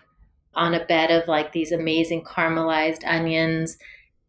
[0.55, 3.77] on a bed of like these amazing caramelized onions.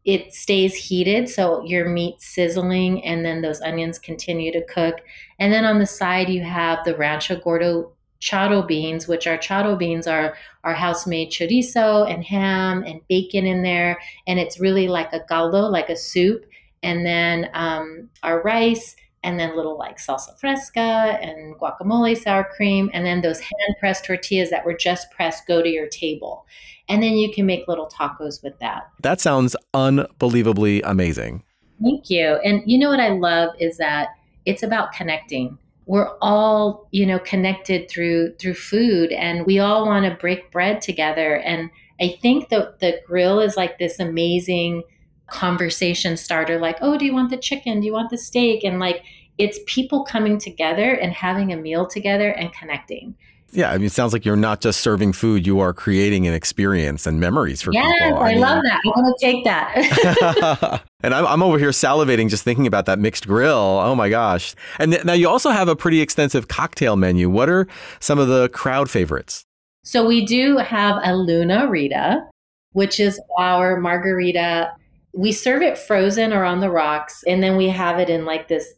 [0.05, 5.01] It stays heated, so your meat's sizzling, and then those onions continue to cook.
[5.39, 9.79] And then on the side, you have the Rancho Gordo charro beans, which are charro
[9.79, 14.01] beans are our house made chorizo and ham and bacon in there.
[14.27, 16.45] And it's really like a caldo, like a soup.
[16.83, 22.91] And then um, our rice, and then little like salsa fresca and guacamole sour cream.
[22.93, 26.47] And then those hand pressed tortillas that were just pressed go to your table.
[26.89, 28.91] And then you can make little tacos with that.
[29.03, 31.43] That sounds unbelievably amazing.
[31.83, 32.39] Thank you.
[32.45, 34.09] And you know what I love is that
[34.45, 40.05] it's about connecting we're all you know connected through through food and we all want
[40.05, 41.71] to break bread together and
[42.01, 44.83] i think the the grill is like this amazing
[45.27, 48.79] conversation starter like oh do you want the chicken do you want the steak and
[48.79, 49.03] like
[49.37, 53.15] it's people coming together and having a meal together and connecting
[53.55, 56.35] yeah, I mean, it sounds like you're not just serving food; you are creating an
[56.35, 58.19] experience and memories for yes, people.
[58.19, 58.81] I, I mean, love that.
[58.85, 60.83] I want to take that.
[61.05, 63.79] and I'm, I'm over here salivating just thinking about that mixed grill.
[63.83, 64.55] Oh my gosh!
[64.79, 67.29] And th- now you also have a pretty extensive cocktail menu.
[67.29, 67.67] What are
[68.01, 69.45] some of the crowd favorites?
[69.85, 72.25] So we do have a Luna Rita,
[72.73, 74.73] which is our margarita.
[75.13, 78.49] We serve it frozen or on the rocks, and then we have it in like
[78.49, 78.73] this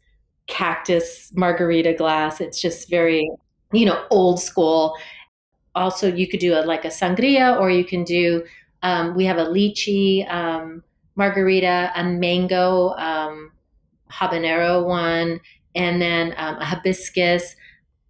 [0.49, 2.41] cactus margarita glass.
[2.41, 3.31] It's just very,
[3.73, 4.97] you know, old school.
[5.77, 8.45] Also, you could do a, like a sangria, or you can do.
[8.83, 10.83] Um, we have a lychee um,
[11.17, 13.51] margarita, a mango um,
[14.11, 15.41] habanero one,
[15.75, 17.57] and then um, a hibiscus.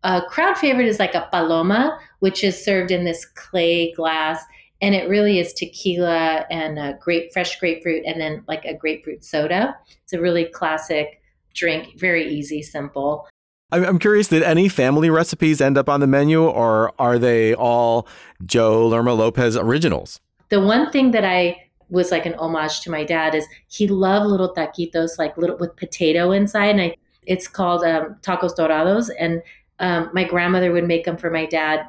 [0.03, 4.43] A crowd favorite is like a paloma, which is served in this clay glass,
[4.81, 9.25] and it really is tequila and a grape, fresh grapefruit, and then like a grapefruit
[9.25, 9.77] soda.
[10.05, 11.21] It's a really classic
[11.55, 13.27] drink, very easy, simple.
[13.73, 18.07] I'm curious, did any family recipes end up on the menu, or are they all
[18.45, 20.21] Jo Lerma Lopez originals?
[20.51, 24.27] The one thing that I was like an homage to my dad is he loved
[24.27, 26.97] little taquitos, like little with potato inside, and I,
[27.27, 29.11] it's called um, tacos dorados.
[29.19, 29.43] And
[29.79, 31.89] um, my grandmother would make them for my dad.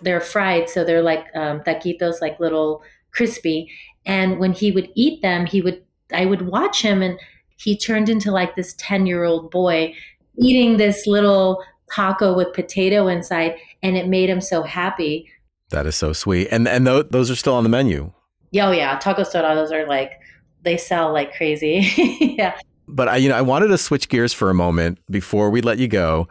[0.00, 3.70] They're fried, so they're like um, taquitos, like little crispy.
[4.06, 7.18] And when he would eat them, he would I would watch him, and
[7.56, 9.94] he turned into like this ten year old boy
[10.38, 15.30] eating this little taco with potato inside, and it made him so happy.
[15.70, 16.48] That is so sweet.
[16.50, 18.12] And and th- those are still on the menu.
[18.52, 20.20] Yeah, oh yeah, tacos dorados are like
[20.62, 21.90] they sell like crazy.
[22.38, 22.58] yeah.
[22.86, 25.78] But I, you know, I wanted to switch gears for a moment before we let
[25.78, 26.28] you go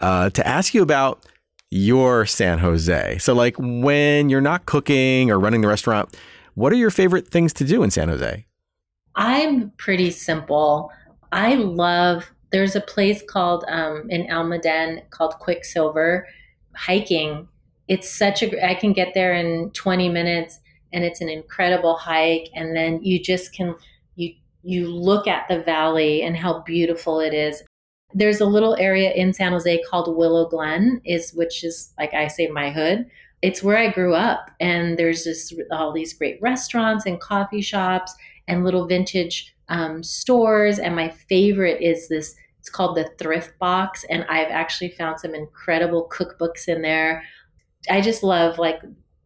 [0.00, 1.24] uh, to ask you about
[1.70, 3.18] your San Jose.
[3.18, 6.14] So, like, when you're not cooking or running the restaurant,
[6.54, 8.44] what are your favorite things to do in San Jose?
[9.14, 10.90] I'm pretty simple.
[11.32, 12.30] I love.
[12.50, 16.26] There's a place called um, in Almaden called Quicksilver
[16.76, 17.48] hiking.
[17.88, 18.66] It's such a.
[18.66, 20.58] I can get there in 20 minutes
[20.92, 23.74] and it's an incredible hike and then you just can
[24.16, 27.62] you you look at the valley and how beautiful it is.
[28.14, 32.28] There's a little area in san jose called willow glen is which is like i
[32.28, 33.06] say my hood.
[33.40, 38.14] It's where i grew up and there's just all these great restaurants and coffee shops
[38.48, 44.04] and little vintage um, stores and my favorite is this it's called the thrift box
[44.10, 47.24] and i've actually found some incredible cookbooks in there.
[47.90, 48.80] I just love like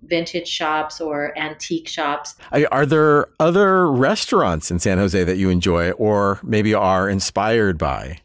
[0.08, 2.36] vintage shops or antique shops.
[2.70, 8.20] Are there other restaurants in San Jose that you enjoy or maybe are inspired by?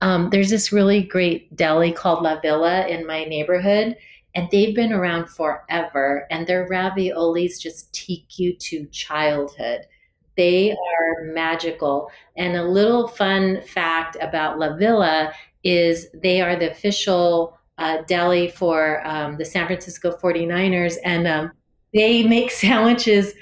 [0.00, 3.96] Um, there's this really great deli called La Villa in my neighborhood,
[4.34, 9.86] and they've been around forever, and their raviolis just take you to childhood.
[10.36, 12.10] They are magical.
[12.36, 15.32] And a little fun fact about La Villa
[15.64, 21.52] is they are the official uh, deli for um, the San Francisco 49ers, and um,
[21.92, 23.34] they make sandwiches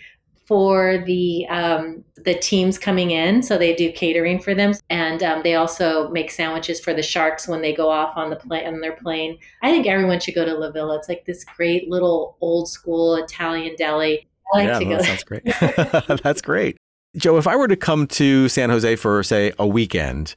[0.46, 3.42] for the um, the teams coming in.
[3.42, 7.48] So they do catering for them, and um, they also make sandwiches for the Sharks
[7.48, 9.38] when they go off on the plane on their plane.
[9.62, 10.96] I think everyone should go to La Villa.
[10.98, 14.26] It's like this great little old school Italian deli.
[14.52, 14.96] I like yeah, to go.
[14.98, 16.20] That sounds great.
[16.22, 16.76] That's great.
[17.16, 20.34] Jo, if I were to come to San Jose for, say, a weekend,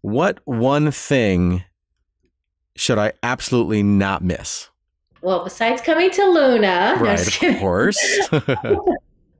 [0.00, 1.64] what one thing
[2.78, 4.68] should I absolutely not miss?
[5.20, 7.98] Well, besides coming to Luna, right, no, of course.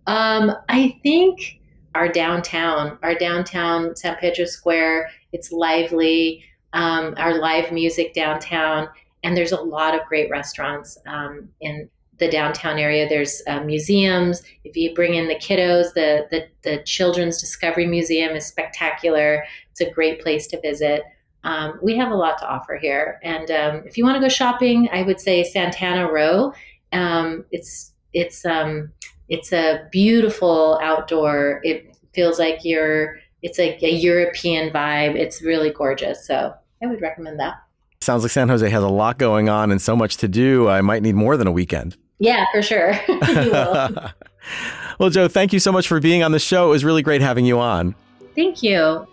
[0.06, 1.60] um, I think
[1.94, 6.44] our downtown, our downtown San Pedro Square, it's lively.
[6.74, 8.88] Um, our live music downtown,
[9.22, 13.08] and there's a lot of great restaurants um, in the downtown area.
[13.08, 14.42] There's uh, museums.
[14.64, 19.44] If you bring in the kiddos, the, the the Children's Discovery Museum is spectacular.
[19.70, 21.04] It's a great place to visit
[21.44, 23.18] um, we have a lot to offer here.
[23.22, 26.52] And um, if you want to go shopping, I would say Santana Row.
[26.92, 28.92] Um, it's it's um,
[29.28, 31.60] it's a beautiful outdoor.
[31.64, 33.18] It feels like you're.
[33.40, 35.14] It's like a European vibe.
[35.14, 36.26] It's really gorgeous.
[36.26, 37.54] So I would recommend that.
[38.00, 40.68] Sounds like San Jose has a lot going on and so much to do.
[40.68, 41.96] I might need more than a weekend.
[42.18, 42.98] Yeah, for sure.
[44.98, 46.66] well, Jo, thank you so much for being on the show.
[46.66, 47.94] It was really great having you on.
[48.34, 49.06] Thank you.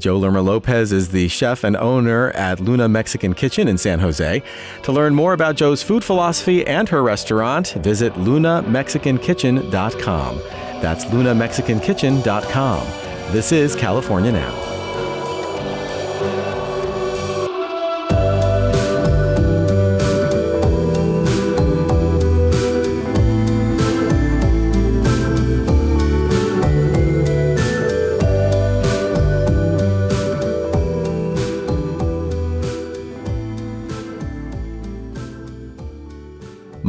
[0.00, 4.42] Jo Lerma Lopez is the chef and owner at Luna Mexican Kitchen in San Jose.
[4.82, 10.38] To learn more about Jo's food philosophy and her restaurant, visit lunamexicankitchen.com.
[10.80, 12.86] That's lunamexicankitchen.com.
[13.32, 14.69] This is California Now.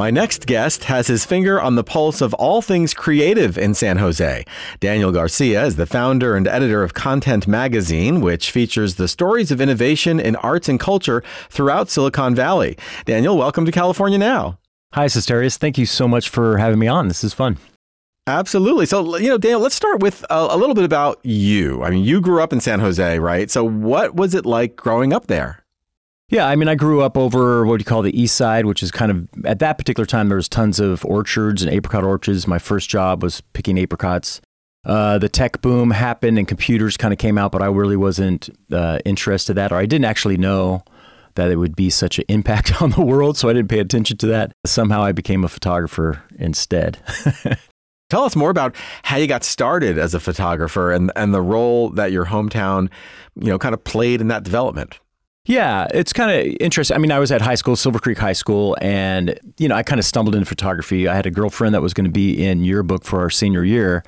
[0.01, 3.97] My next guest has his finger on the pulse of all things creative in San
[3.97, 4.43] Jose.
[4.79, 9.61] Daniel Garcia is the founder and editor of Content Magazine, which features the stories of
[9.61, 11.21] innovation in arts and culture
[11.51, 12.79] throughout Silicon Valley.
[13.05, 14.57] Daniel, welcome to California Now.
[14.93, 15.57] Hi, Soterios.
[15.57, 17.07] Thank you so much for having me on.
[17.07, 17.59] This is fun.
[18.25, 18.87] Absolutely.
[18.87, 21.83] So, you know, Daniel, let's start with a, a, little bit about you.
[21.83, 23.51] I mean, you grew up in San Jose, right?
[23.51, 25.61] So, what was it like growing up there?
[26.32, 28.89] Yeah, I mean, I grew up over what you call the east side, which is
[28.89, 32.47] kind of at that particular time there was tons of orchards and apricot orchards.
[32.47, 34.39] My first job was picking apricots.
[34.86, 38.49] Uh, the tech boom happened and computers kind of came out, but I really wasn't
[38.71, 40.86] uh, interested in that, or I didn't actually know
[41.36, 44.15] that it would be such an impact on the world, so I didn't pay attention
[44.19, 44.53] to that.
[44.65, 46.97] Somehow I became a photographer instead.
[48.09, 51.89] Tell us more about how you got started as a photographer and, and the role
[51.89, 52.89] that your hometown,
[53.36, 54.97] you know, kind of played in that development.
[55.45, 56.93] Yeah, it's kind of interesting.
[56.93, 59.81] I mean, I was at high school, Silver Creek High School, and you know, I
[59.81, 61.07] kind of stumbled into photography.
[61.07, 64.03] I had a girlfriend that was going to be in yearbook for our senior year,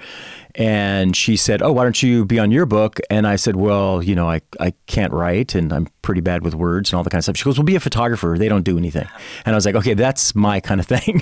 [0.53, 4.13] and she said, "Oh, why don't you be on yearbook?" And I said, "Well, you
[4.13, 7.17] know, I I can't write, and I'm pretty bad with words and all that kind
[7.19, 8.35] of stuff." She goes, "Well, be a photographer.
[8.37, 9.07] They don't do anything."
[9.43, 11.19] And I was like, "Okay, that's my kind of thing."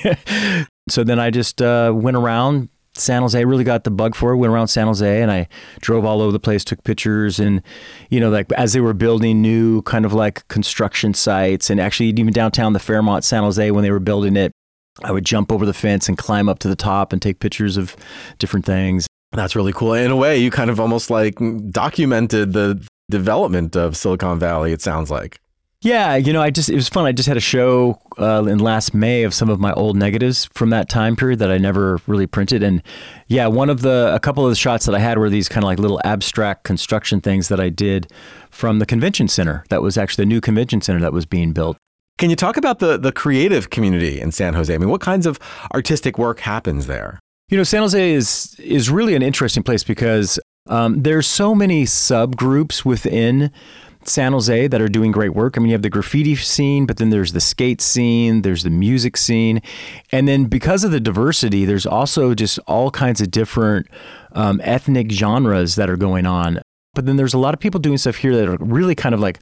[0.90, 4.38] so then I just uh, went around San Jose really got the bug for it.
[4.38, 5.48] Went around San Jose and I
[5.80, 7.62] drove all over the place, took pictures, and
[8.10, 12.10] you know, like as they were building new kind of like construction sites, and actually
[12.10, 14.52] even downtown the Fairmont San Jose when they were building it,
[15.04, 17.78] I would jump over the fence and climb up to the top and take pictures
[17.78, 17.96] of
[18.40, 19.08] different things.
[19.32, 19.94] That's really cool.
[19.94, 21.40] In a way, you kind of almost like
[21.70, 24.74] documented the development of Silicon Valley.
[24.74, 25.40] It sounds like.
[25.84, 27.06] Yeah, you know, I just it was fun.
[27.06, 30.48] I just had a show uh, in last May of some of my old negatives
[30.54, 32.84] from that time period that I never really printed, and
[33.28, 35.64] yeah, one of the a couple of the shots that I had were these kind
[35.64, 38.12] of like little abstract construction things that I did
[38.52, 39.64] from the convention center.
[39.70, 41.78] That was actually the new convention center that was being built.
[42.20, 44.72] Can you talk about the the creative community in San Jose?
[44.72, 45.40] I mean, what kinds of
[45.74, 47.20] artistic work happens there?
[47.50, 51.86] You know, San Jose is is really an interesting place because um, there's so many
[51.86, 53.52] subgroups within
[54.08, 55.58] San Jose that are doing great work.
[55.58, 58.70] I mean, you have the graffiti scene, but then there's the skate scene, there's the
[58.70, 59.62] music scene.
[60.12, 63.88] And then because of the diversity, there's also just all kinds of different
[64.34, 66.62] um, ethnic genres that are going on.
[66.94, 69.22] But then there's a lot of people doing stuff here that are really kind of
[69.22, 69.40] like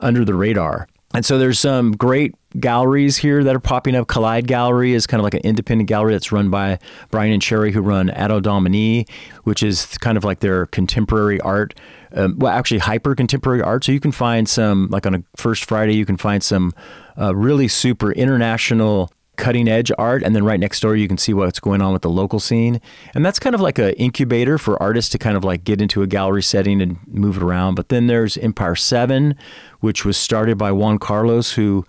[0.00, 0.86] under the radar.
[1.14, 4.08] And so there's some great galleries here that are popping up.
[4.08, 6.78] Collide Gallery is kind of like an independent gallery that's run by
[7.10, 9.06] Brian and Sherry, who run Anno Domini,
[9.44, 11.74] which is kind of like their contemporary art
[12.14, 13.84] um, well, actually hyper contemporary art.
[13.84, 16.72] So you can find some, like on a first Friday, you can find some
[17.18, 20.22] uh, really super international cutting edge art.
[20.22, 22.80] And then right next door you can see what's going on with the local scene.
[23.14, 26.02] And that's kind of like an incubator for artists to kind of like get into
[26.02, 27.74] a gallery setting and move it around.
[27.74, 29.34] But then there's empire 7
[29.80, 31.84] which was started by juan carlos who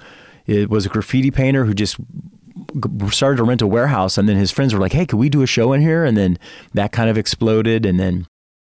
[0.47, 1.97] was a graffiti painter who just
[3.11, 4.17] started to rent a warehouse.
[4.17, 6.05] And then his friends were like hey could we do a show in here?
[6.05, 6.39] And then
[6.73, 7.85] that kind of exploded.
[7.85, 8.25] And then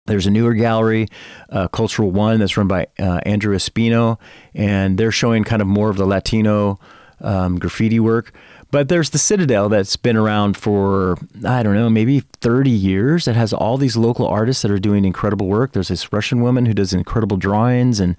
[0.07, 1.09] there's a newer gallery,
[1.49, 4.19] uh, Cultural One, that's run by uh, Andrew Espino,
[4.55, 6.79] and they're showing kind of more of the Latino
[7.21, 8.33] um, graffiti work.
[8.71, 13.37] But there's the Citadel that's been around for, I don't know, maybe 30 years that
[13.37, 15.73] has all these local artists that are doing incredible work.
[15.73, 18.01] There's this Russian woman who does incredible drawings.
[18.01, 18.17] And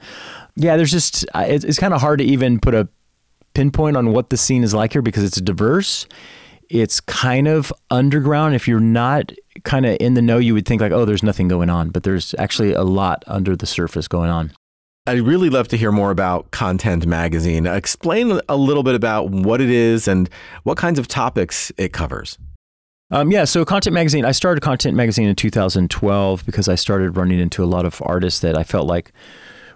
[0.55, 2.87] yeah, there's just, it's, it's kind of hard to even put a
[3.53, 6.07] pinpoint on what the scene is like here because it's diverse
[6.69, 8.55] it's kind of underground.
[8.55, 9.31] If you're not
[9.63, 12.03] kind of in the know, you would think like, oh, there's nothing going on, but
[12.03, 14.51] there's actually a lot under the surface going on.
[15.07, 17.67] I'd really love to hear more about Content Magazine.
[17.67, 20.27] Explain a little bit about what it is and
[20.63, 22.39] what kinds of topics it covers.
[23.11, 27.39] Um, yeah, so Content Magazine, I started Content Magazine in 2012 because I started running
[27.39, 29.11] into a lot of artists that I felt like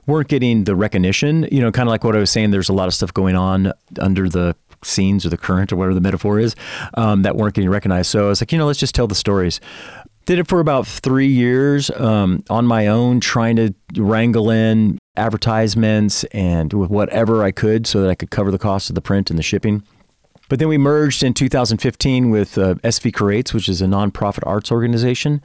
[0.08, 1.48] weren't getting the recognition.
[1.52, 3.36] You know, kind of like what I was saying, there's a lot of stuff going
[3.36, 6.56] on under the scenes or the current or whatever the metaphor is
[6.96, 8.10] um, that weren't getting recognized.
[8.10, 9.60] So I was like, you know, let's just tell the stories.
[10.26, 16.24] Did it for about three years um, on my own, trying to wrangle in advertisements
[16.26, 19.40] and whatever I could so that I could cover the cost of the print and
[19.40, 19.84] the shipping.
[20.50, 24.72] But then we merged in 2015 with uh, SV Creates, which is a nonprofit arts
[24.72, 25.42] organization.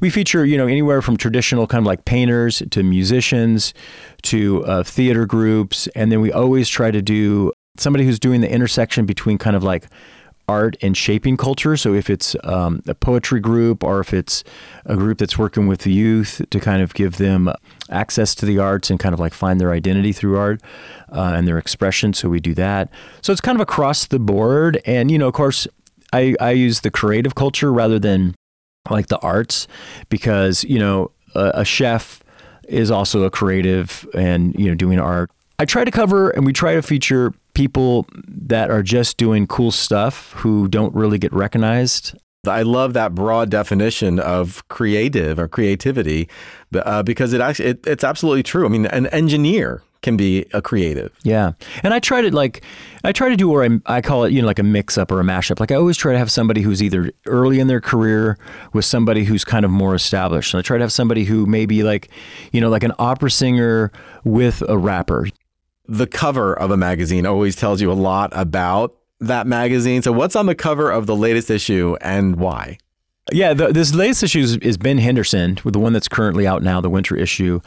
[0.00, 3.74] We feature, you know, anywhere from traditional kind of like painters to musicians
[4.22, 8.50] to uh, theater groups, and then we always try to do somebody who's doing the
[8.50, 9.86] intersection between kind of like
[10.48, 11.76] art and shaping culture.
[11.76, 14.44] So if it's um, a poetry group or if it's
[14.84, 17.50] a group that's working with the youth to kind of give them
[17.90, 20.60] access to the arts and kind of like find their identity through art
[21.10, 22.12] uh, and their expression.
[22.12, 22.90] So we do that.
[23.22, 24.80] So it's kind of across the board.
[24.84, 25.66] And, you know, of course,
[26.12, 28.34] I, I use the creative culture rather than
[28.90, 29.66] like the arts
[30.10, 32.22] because, you know, a, a chef
[32.68, 35.30] is also a creative and, you know, doing art.
[35.58, 39.70] I try to cover and we try to feature people that are just doing cool
[39.70, 42.16] stuff who don't really get recognized.
[42.46, 46.28] I love that broad definition of creative or creativity
[46.74, 48.66] uh, because it actually it, it's absolutely true.
[48.66, 51.10] I mean, an engineer can be a creative.
[51.22, 51.52] Yeah,
[51.82, 52.62] and I try to like,
[53.04, 55.10] I try to do where I I call it you know like a mix up
[55.10, 55.58] or a mashup.
[55.58, 58.38] Like I always try to have somebody who's either early in their career
[58.74, 60.52] with somebody who's kind of more established.
[60.52, 62.10] And I try to have somebody who maybe like,
[62.52, 63.90] you know, like an opera singer
[64.24, 65.28] with a rapper.
[65.86, 70.02] The cover of a magazine always tells you a lot about that magazine.
[70.02, 72.78] So what's on the cover of the latest issue and why?
[73.32, 76.62] Yeah, the, this latest issue is, is Ben Henderson, with the one that's currently out
[76.62, 77.60] now, the winter issue.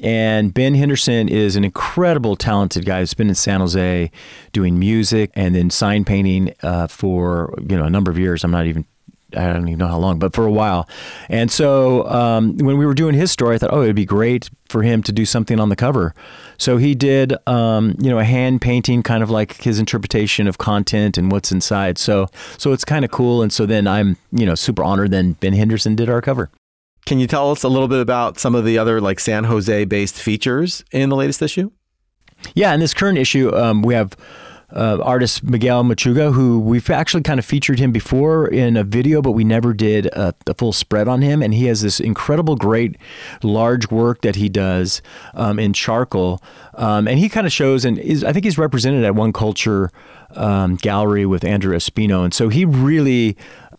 [0.00, 4.10] And Ben Henderson is an incredible, talented guy who's been in San Jose
[4.52, 8.42] doing music and then sign painting uh, for you know a number of years.
[8.42, 8.86] I'm not even
[9.36, 10.88] I don't even know how long, but for a while.
[11.28, 14.50] And so um, when we were doing his story, I thought, oh, it'd be great
[14.68, 16.14] for him to do something on the cover.
[16.58, 20.58] So he did, um, you know, a hand painting, kind of like his interpretation of
[20.58, 21.98] content and what's inside.
[21.98, 22.28] So
[22.58, 23.42] so it's kind of cool.
[23.42, 25.10] And so then I'm, you know, super honored.
[25.10, 26.50] Then Ben Henderson did our cover.
[27.06, 29.84] Can you tell us a little bit about some of the other like San Jose
[29.84, 31.70] based features in the latest issue?
[32.54, 34.16] Yeah, in this current issue, um, we have
[34.74, 39.22] uh, artist Miguel Machuga, who we've actually kind of featured him before in a video,
[39.22, 41.42] but we never did a, a full spread on him.
[41.42, 42.96] And he has this incredible, great,
[43.42, 45.00] large work that he does
[45.34, 46.42] um, in charcoal,
[46.74, 49.90] um, and he kind of shows and is I think he's represented at One Culture
[50.34, 53.36] um, Gallery with Andrew Espino, and so he really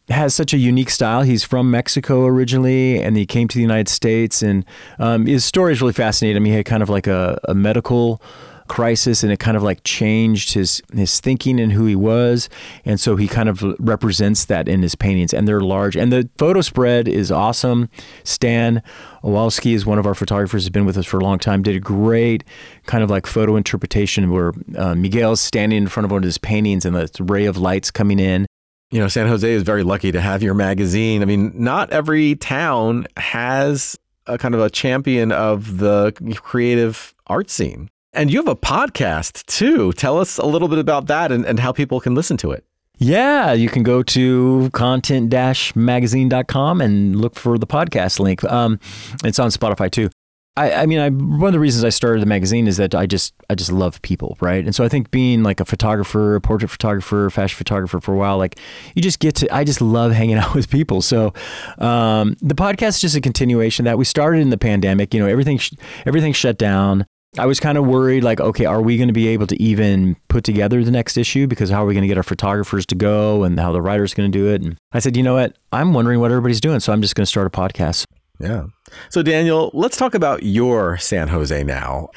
[0.09, 1.23] has such a unique style.
[1.23, 4.43] He's from Mexico originally, and he came to the United States.
[4.43, 4.63] And
[4.99, 6.37] um, his story is really fascinating.
[6.37, 8.21] I mean, he had kind of like a, a medical
[8.67, 12.49] crisis and it kind of like changed his his thinking and who he was
[12.83, 16.27] and so he kind of represents that in his paintings and they're large and the
[16.37, 17.89] photo spread is awesome
[18.23, 18.81] stan
[19.23, 21.75] Owalski is one of our photographers has been with us for a long time did
[21.75, 22.43] a great
[22.85, 26.37] kind of like photo interpretation where uh, Miguel's standing in front of one of his
[26.37, 28.45] paintings and the ray of lights coming in
[28.91, 31.21] you know, San Jose is very lucky to have your magazine.
[31.21, 33.97] I mean, not every town has
[34.27, 37.89] a kind of a champion of the creative art scene.
[38.15, 39.91] And you have a podcast too.
[39.93, 42.65] Tell us a little bit about that and, and how people can listen to it.
[42.97, 48.41] Yeah, you can go to content-magazine.com and look for the podcast link.
[48.45, 48.79] Um,
[49.25, 50.09] it's on Spotify too.
[50.57, 53.05] I, I mean, I, one of the reasons I started the magazine is that I
[53.05, 54.63] just I just love people, right?
[54.63, 58.17] And so I think being like a photographer, a portrait photographer, fashion photographer for a
[58.17, 58.57] while, like
[58.95, 61.01] you just get to I just love hanging out with people.
[61.01, 61.33] So
[61.77, 65.13] um, the podcast is just a continuation that we started in the pandemic.
[65.13, 65.59] You know, everything
[66.05, 67.05] everything shut down.
[67.37, 70.15] I was kind of worried, like, okay, are we going to be able to even
[70.29, 71.47] put together the next issue?
[71.47, 74.13] Because how are we going to get our photographers to go and how the writer's
[74.13, 74.61] going to do it?
[74.61, 75.57] And I said, you know what?
[75.71, 76.79] I'm wondering what everybody's doing.
[76.79, 78.05] So I'm just going to start a podcast.
[78.39, 78.65] Yeah.
[79.09, 82.09] So, Daniel, let's talk about your San Jose now.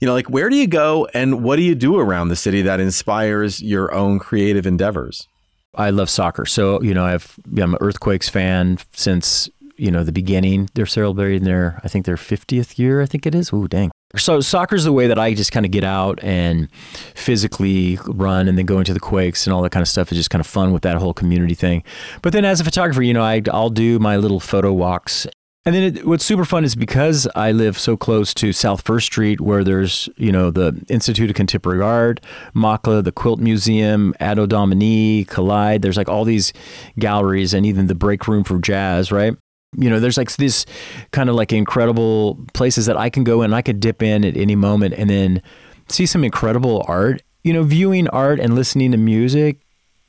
[0.00, 2.62] You know, like, where do you go and what do you do around the city
[2.62, 5.28] that inspires your own creative endeavors?
[5.74, 6.44] I love soccer.
[6.44, 10.68] So, you know, I've, I'm an Earthquakes fan since you know the beginning.
[10.74, 13.00] They're celebrating their I think their 50th year.
[13.00, 13.52] I think it is.
[13.52, 13.91] Ooh, dang.
[14.16, 16.70] So soccer's the way that I just kind of get out and
[17.14, 20.18] physically run and then go into the quakes and all that kind of stuff is
[20.18, 21.82] just kind of fun with that whole community thing.
[22.20, 25.26] But then as a photographer, you know, I, I'll do my little photo walks
[25.64, 29.06] and then it, what's super fun is because I live so close to South First
[29.06, 32.20] Street, where there's you know the Institute of Contemporary Art,
[32.54, 35.82] MACLA, the Quilt Museum, Anno Domini, Collide.
[35.82, 36.52] There's like all these
[36.98, 39.36] galleries and even the break room for jazz, right?
[39.76, 40.66] You know there's like this
[41.12, 44.36] kind of like incredible places that i can go and i could dip in at
[44.36, 45.42] any moment and then
[45.88, 47.22] see some incredible art.
[47.42, 49.60] You know viewing art and listening to music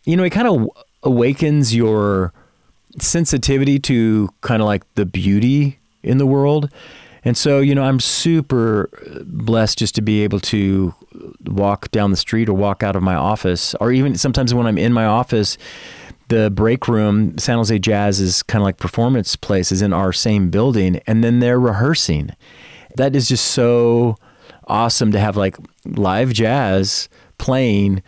[0.06, 0.70] you know it kind of
[1.02, 2.34] awakens your
[3.00, 6.70] sensitivity to kind of like the beauty in the world.
[7.26, 8.90] And so you know i'm super
[9.26, 10.94] blessed just to be able to
[11.46, 14.78] walk down the street or walk out of my office or even sometimes when i'm
[14.78, 15.58] in my office
[16.34, 20.12] the break room, San Jose Jazz is kind of like performance place, is in our
[20.12, 22.32] same building, and then they're rehearsing.
[22.96, 24.16] That is just so
[24.68, 27.08] awesome to have like live jazz
[27.38, 28.02] playing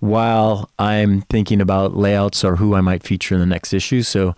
[0.00, 4.02] while I'm thinking about layouts or who I might feature in the next issue.
[4.02, 4.34] So,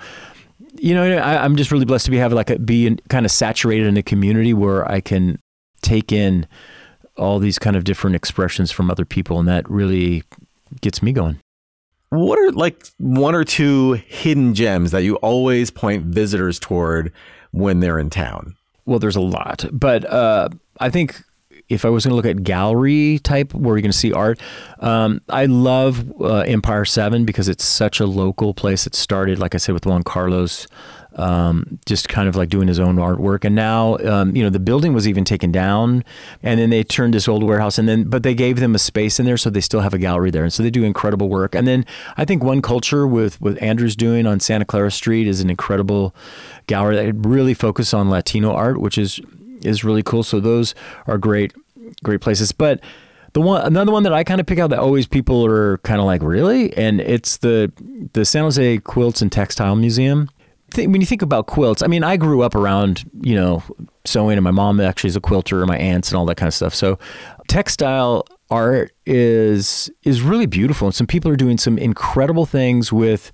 [0.78, 3.26] you know, I, am just really blessed to be having like a, be in, kind
[3.26, 5.40] of saturated in a community where I can
[5.82, 6.46] take in
[7.16, 10.22] all these kind of different expressions from other people, and that really
[10.80, 11.41] gets me going.
[12.12, 17.10] What are like one or two hidden gems that you always point visitors toward
[17.52, 18.54] when they're in town?
[18.84, 21.22] Well, there's a lot, but uh, I think
[21.70, 24.38] if I was going to look at gallery type where you're going to see art,
[24.80, 28.86] um, I love uh, Empire Seven because it's such a local place.
[28.86, 30.66] It started, like I said, with Juan Carlos
[31.16, 33.44] um, just kind of like doing his own artwork.
[33.44, 36.04] And now, um, you know, the building was even taken down,
[36.42, 39.20] and then they turned this old warehouse, and then but they gave them a space
[39.20, 41.54] in there, so they still have a gallery there, and so they do incredible work.
[41.54, 41.84] And then
[42.16, 46.14] I think One Culture with with Andrew's doing on Santa Clara Street is an incredible
[46.66, 49.20] gallery that really focus on Latino art, which is
[49.62, 50.22] is really cool.
[50.22, 50.74] So those
[51.06, 51.52] are great.
[52.02, 52.52] great places.
[52.52, 52.80] But
[53.32, 56.00] the one, another one that I kind of pick out that always people are kind
[56.00, 57.72] of like, really, and it's the
[58.12, 60.30] the San Jose Quilts and Textile Museum.
[60.76, 63.62] When you think about quilts, I mean, I grew up around you know
[64.04, 66.48] sewing, and my mom actually is a quilter, and my aunts and all that kind
[66.48, 66.74] of stuff.
[66.74, 66.98] So,
[67.48, 73.32] textile art is is really beautiful, and some people are doing some incredible things with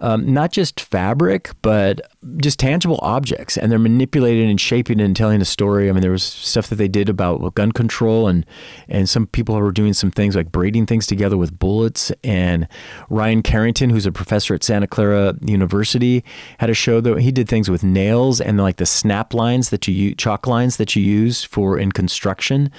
[0.00, 2.00] um, not just fabric, but
[2.38, 3.56] just tangible objects.
[3.56, 5.88] And they're manipulating and shaping and telling a story.
[5.88, 8.44] I mean, there was stuff that they did about gun control, and
[8.88, 12.12] and some people were doing some things like braiding things together with bullets.
[12.22, 12.66] And
[13.08, 16.24] Ryan Carrington, who's a professor at Santa Clara University,
[16.58, 19.86] had a show that he did things with nails and like the snap lines that
[19.86, 22.70] you use, chalk lines that you use for in construction.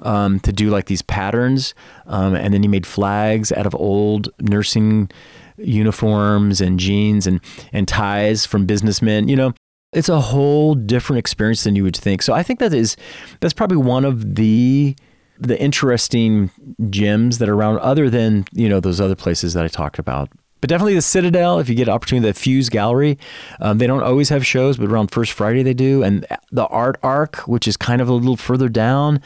[0.00, 1.72] Um, to do like these patterns,
[2.06, 5.08] um, and then he made flags out of old nursing
[5.56, 7.40] uniforms and jeans and,
[7.72, 9.28] and ties from businessmen.
[9.28, 9.54] You know,
[9.92, 12.22] it's a whole different experience than you would think.
[12.22, 12.96] So I think that is
[13.40, 14.96] that's probably one of the
[15.38, 16.50] the interesting
[16.90, 20.30] gems that are around other than, you know, those other places that I talked about.
[20.60, 23.18] But definitely the Citadel, if you get an opportunity, the Fuse Gallery,
[23.60, 26.02] um, they don't always have shows, but around First Friday they do.
[26.02, 29.20] And the Art Ark, which is kind of a little further down,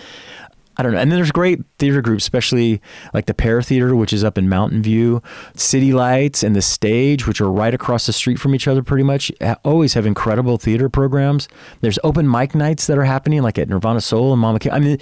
[0.79, 1.01] I don't know.
[1.01, 2.81] And then there's great theater groups, especially
[3.13, 5.21] like the Pear Theater, which is up in Mountain View,
[5.57, 9.03] City Lights, and the Stage, which are right across the street from each other pretty
[9.03, 9.33] much,
[9.65, 11.49] always have incredible theater programs.
[11.81, 14.71] There's open mic nights that are happening, like at Nirvana Soul and Mama K.
[14.71, 14.99] I mean,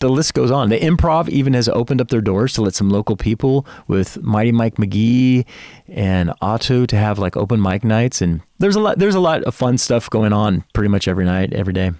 [0.00, 0.68] the list goes on.
[0.68, 4.50] The improv even has opened up their doors to let some local people with Mighty
[4.50, 5.46] Mike McGee
[5.86, 8.20] and Otto to have like open mic nights.
[8.20, 11.24] And there's a lot, there's a lot of fun stuff going on pretty much every
[11.24, 11.92] night, every day.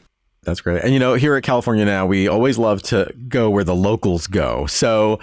[0.45, 0.82] That's great.
[0.82, 4.26] And you know, here at California Now, we always love to go where the locals
[4.26, 4.66] go.
[4.66, 5.20] So,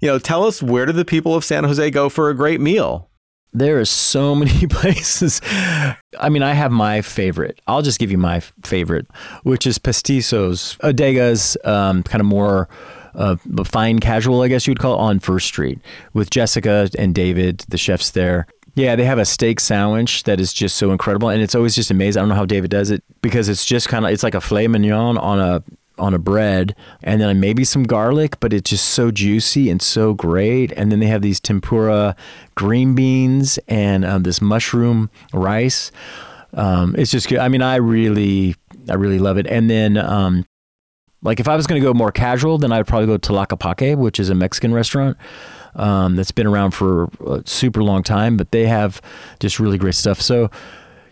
[0.00, 2.60] you know, tell us where do the people of San Jose go for a great
[2.60, 3.10] meal?
[3.52, 5.42] There are so many places.
[5.44, 7.60] I mean, I have my favorite.
[7.66, 9.06] I'll just give you my favorite,
[9.42, 12.68] which is Petiscos, Adega's um, kind of more
[13.14, 15.80] uh, fine casual, I guess you would call it, on First Street
[16.14, 18.46] with Jessica and David, the chefs there.
[18.74, 21.90] Yeah, they have a steak sandwich that is just so incredible, and it's always just
[21.90, 22.20] amazing.
[22.20, 24.40] I don't know how David does it because it's just kind of it's like a
[24.40, 25.62] filet mignon on a
[25.98, 30.14] on a bread, and then maybe some garlic, but it's just so juicy and so
[30.14, 30.72] great.
[30.72, 32.16] And then they have these tempura
[32.54, 35.92] green beans and um, this mushroom rice.
[36.54, 37.38] Um, it's just good.
[37.38, 38.56] I mean, I really,
[38.88, 39.46] I really love it.
[39.46, 40.46] And then, um,
[41.22, 43.96] like, if I was going to go more casual, then I'd probably go to Tlaquepaque,
[43.96, 45.16] which is a Mexican restaurant
[45.74, 49.00] um, that's been around for a super long time, but they have
[49.40, 50.20] just really great stuff.
[50.20, 50.50] So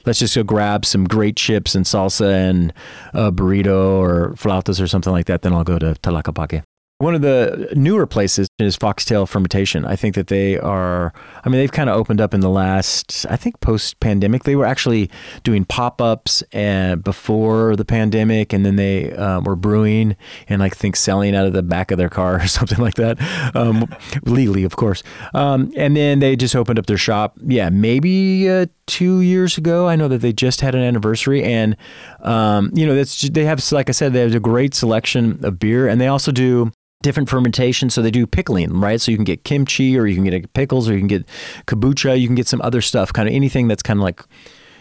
[0.06, 2.72] let's just go grab some great chips and salsa and
[3.12, 5.42] a burrito or flautas or something like that.
[5.42, 6.62] Then I'll go to Tlaquepaque.
[7.00, 9.86] One of the newer places is Foxtail Fermentation.
[9.86, 13.24] I think that they are, I mean, they've kind of opened up in the last,
[13.30, 14.44] I think post pandemic.
[14.44, 15.10] They were actually
[15.42, 20.14] doing pop ups and before the pandemic, and then they um, were brewing
[20.46, 23.18] and I think selling out of the back of their car or something like that,
[23.56, 23.88] um,
[24.24, 25.02] legally, of course.
[25.32, 29.88] Um, and then they just opened up their shop, yeah, maybe uh, two years ago.
[29.88, 31.78] I know that they just had an anniversary, and,
[32.20, 35.58] um, you know, that's, they have, like I said, they have a great selection of
[35.58, 36.70] beer, and they also do
[37.02, 37.90] different fermentation.
[37.90, 39.00] So they do pickling, right?
[39.00, 41.26] So you can get kimchi or you can get pickles or you can get
[41.66, 42.20] kombucha.
[42.20, 44.22] You can get some other stuff, kind of anything that's kind of like,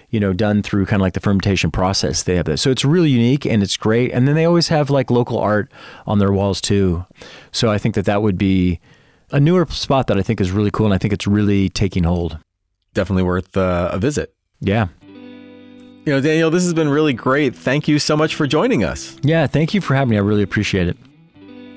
[0.09, 2.23] you know, done through kind of like the fermentation process.
[2.23, 2.57] They have that.
[2.57, 4.11] So it's really unique and it's great.
[4.11, 5.71] And then they always have like local art
[6.05, 7.05] on their walls too.
[7.51, 8.79] So I think that that would be
[9.31, 10.87] a newer spot that I think is really cool.
[10.87, 12.37] And I think it's really taking hold.
[12.93, 14.33] Definitely worth uh, a visit.
[14.59, 14.87] Yeah.
[16.05, 17.55] You know, Daniel, this has been really great.
[17.55, 19.15] Thank you so much for joining us.
[19.21, 20.17] Yeah, thank you for having me.
[20.17, 20.97] I really appreciate it.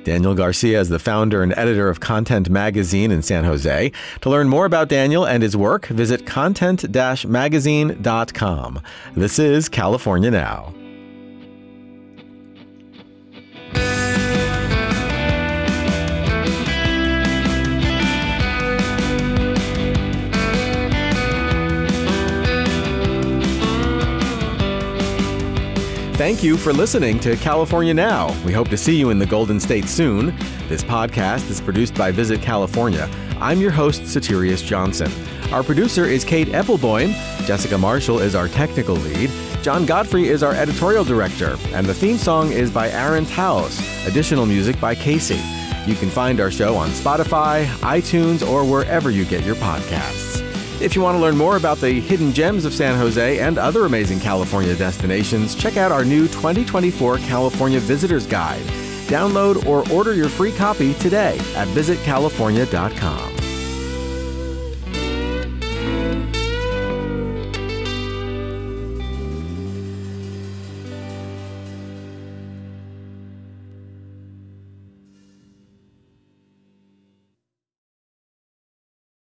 [0.04, 3.92] Daniel Garcia is the founder and editor of Content Magazine in San Jose.
[4.22, 6.90] To learn more about Daniel and his work, visit content
[7.26, 8.80] magazine.com.
[9.14, 10.74] This is California Now.
[26.14, 28.30] Thank you for listening to California Now.
[28.44, 30.26] We hope to see you in the Golden State soon.
[30.68, 33.10] This podcast is produced by Visit California.
[33.40, 35.10] I'm your host, Soterios Johnson.
[35.52, 37.12] Our producer is Kate Eppelboim.
[37.46, 39.30] Jessica Marshall is our technical lead.
[39.62, 41.56] John Godfrey is our editorial director.
[41.72, 43.80] And the theme song is by Aaron Taos.
[44.06, 45.40] Additional music by Casey.
[45.86, 50.31] You can find our show on Spotify, iTunes, or wherever you get your podcasts.
[50.82, 53.84] If you want to learn more about the hidden gems of San Jose and other
[53.84, 58.64] amazing California destinations, check out our new 2024 California Visitors Guide.
[59.06, 63.41] Download or order your free copy today at visitcalifornia.com.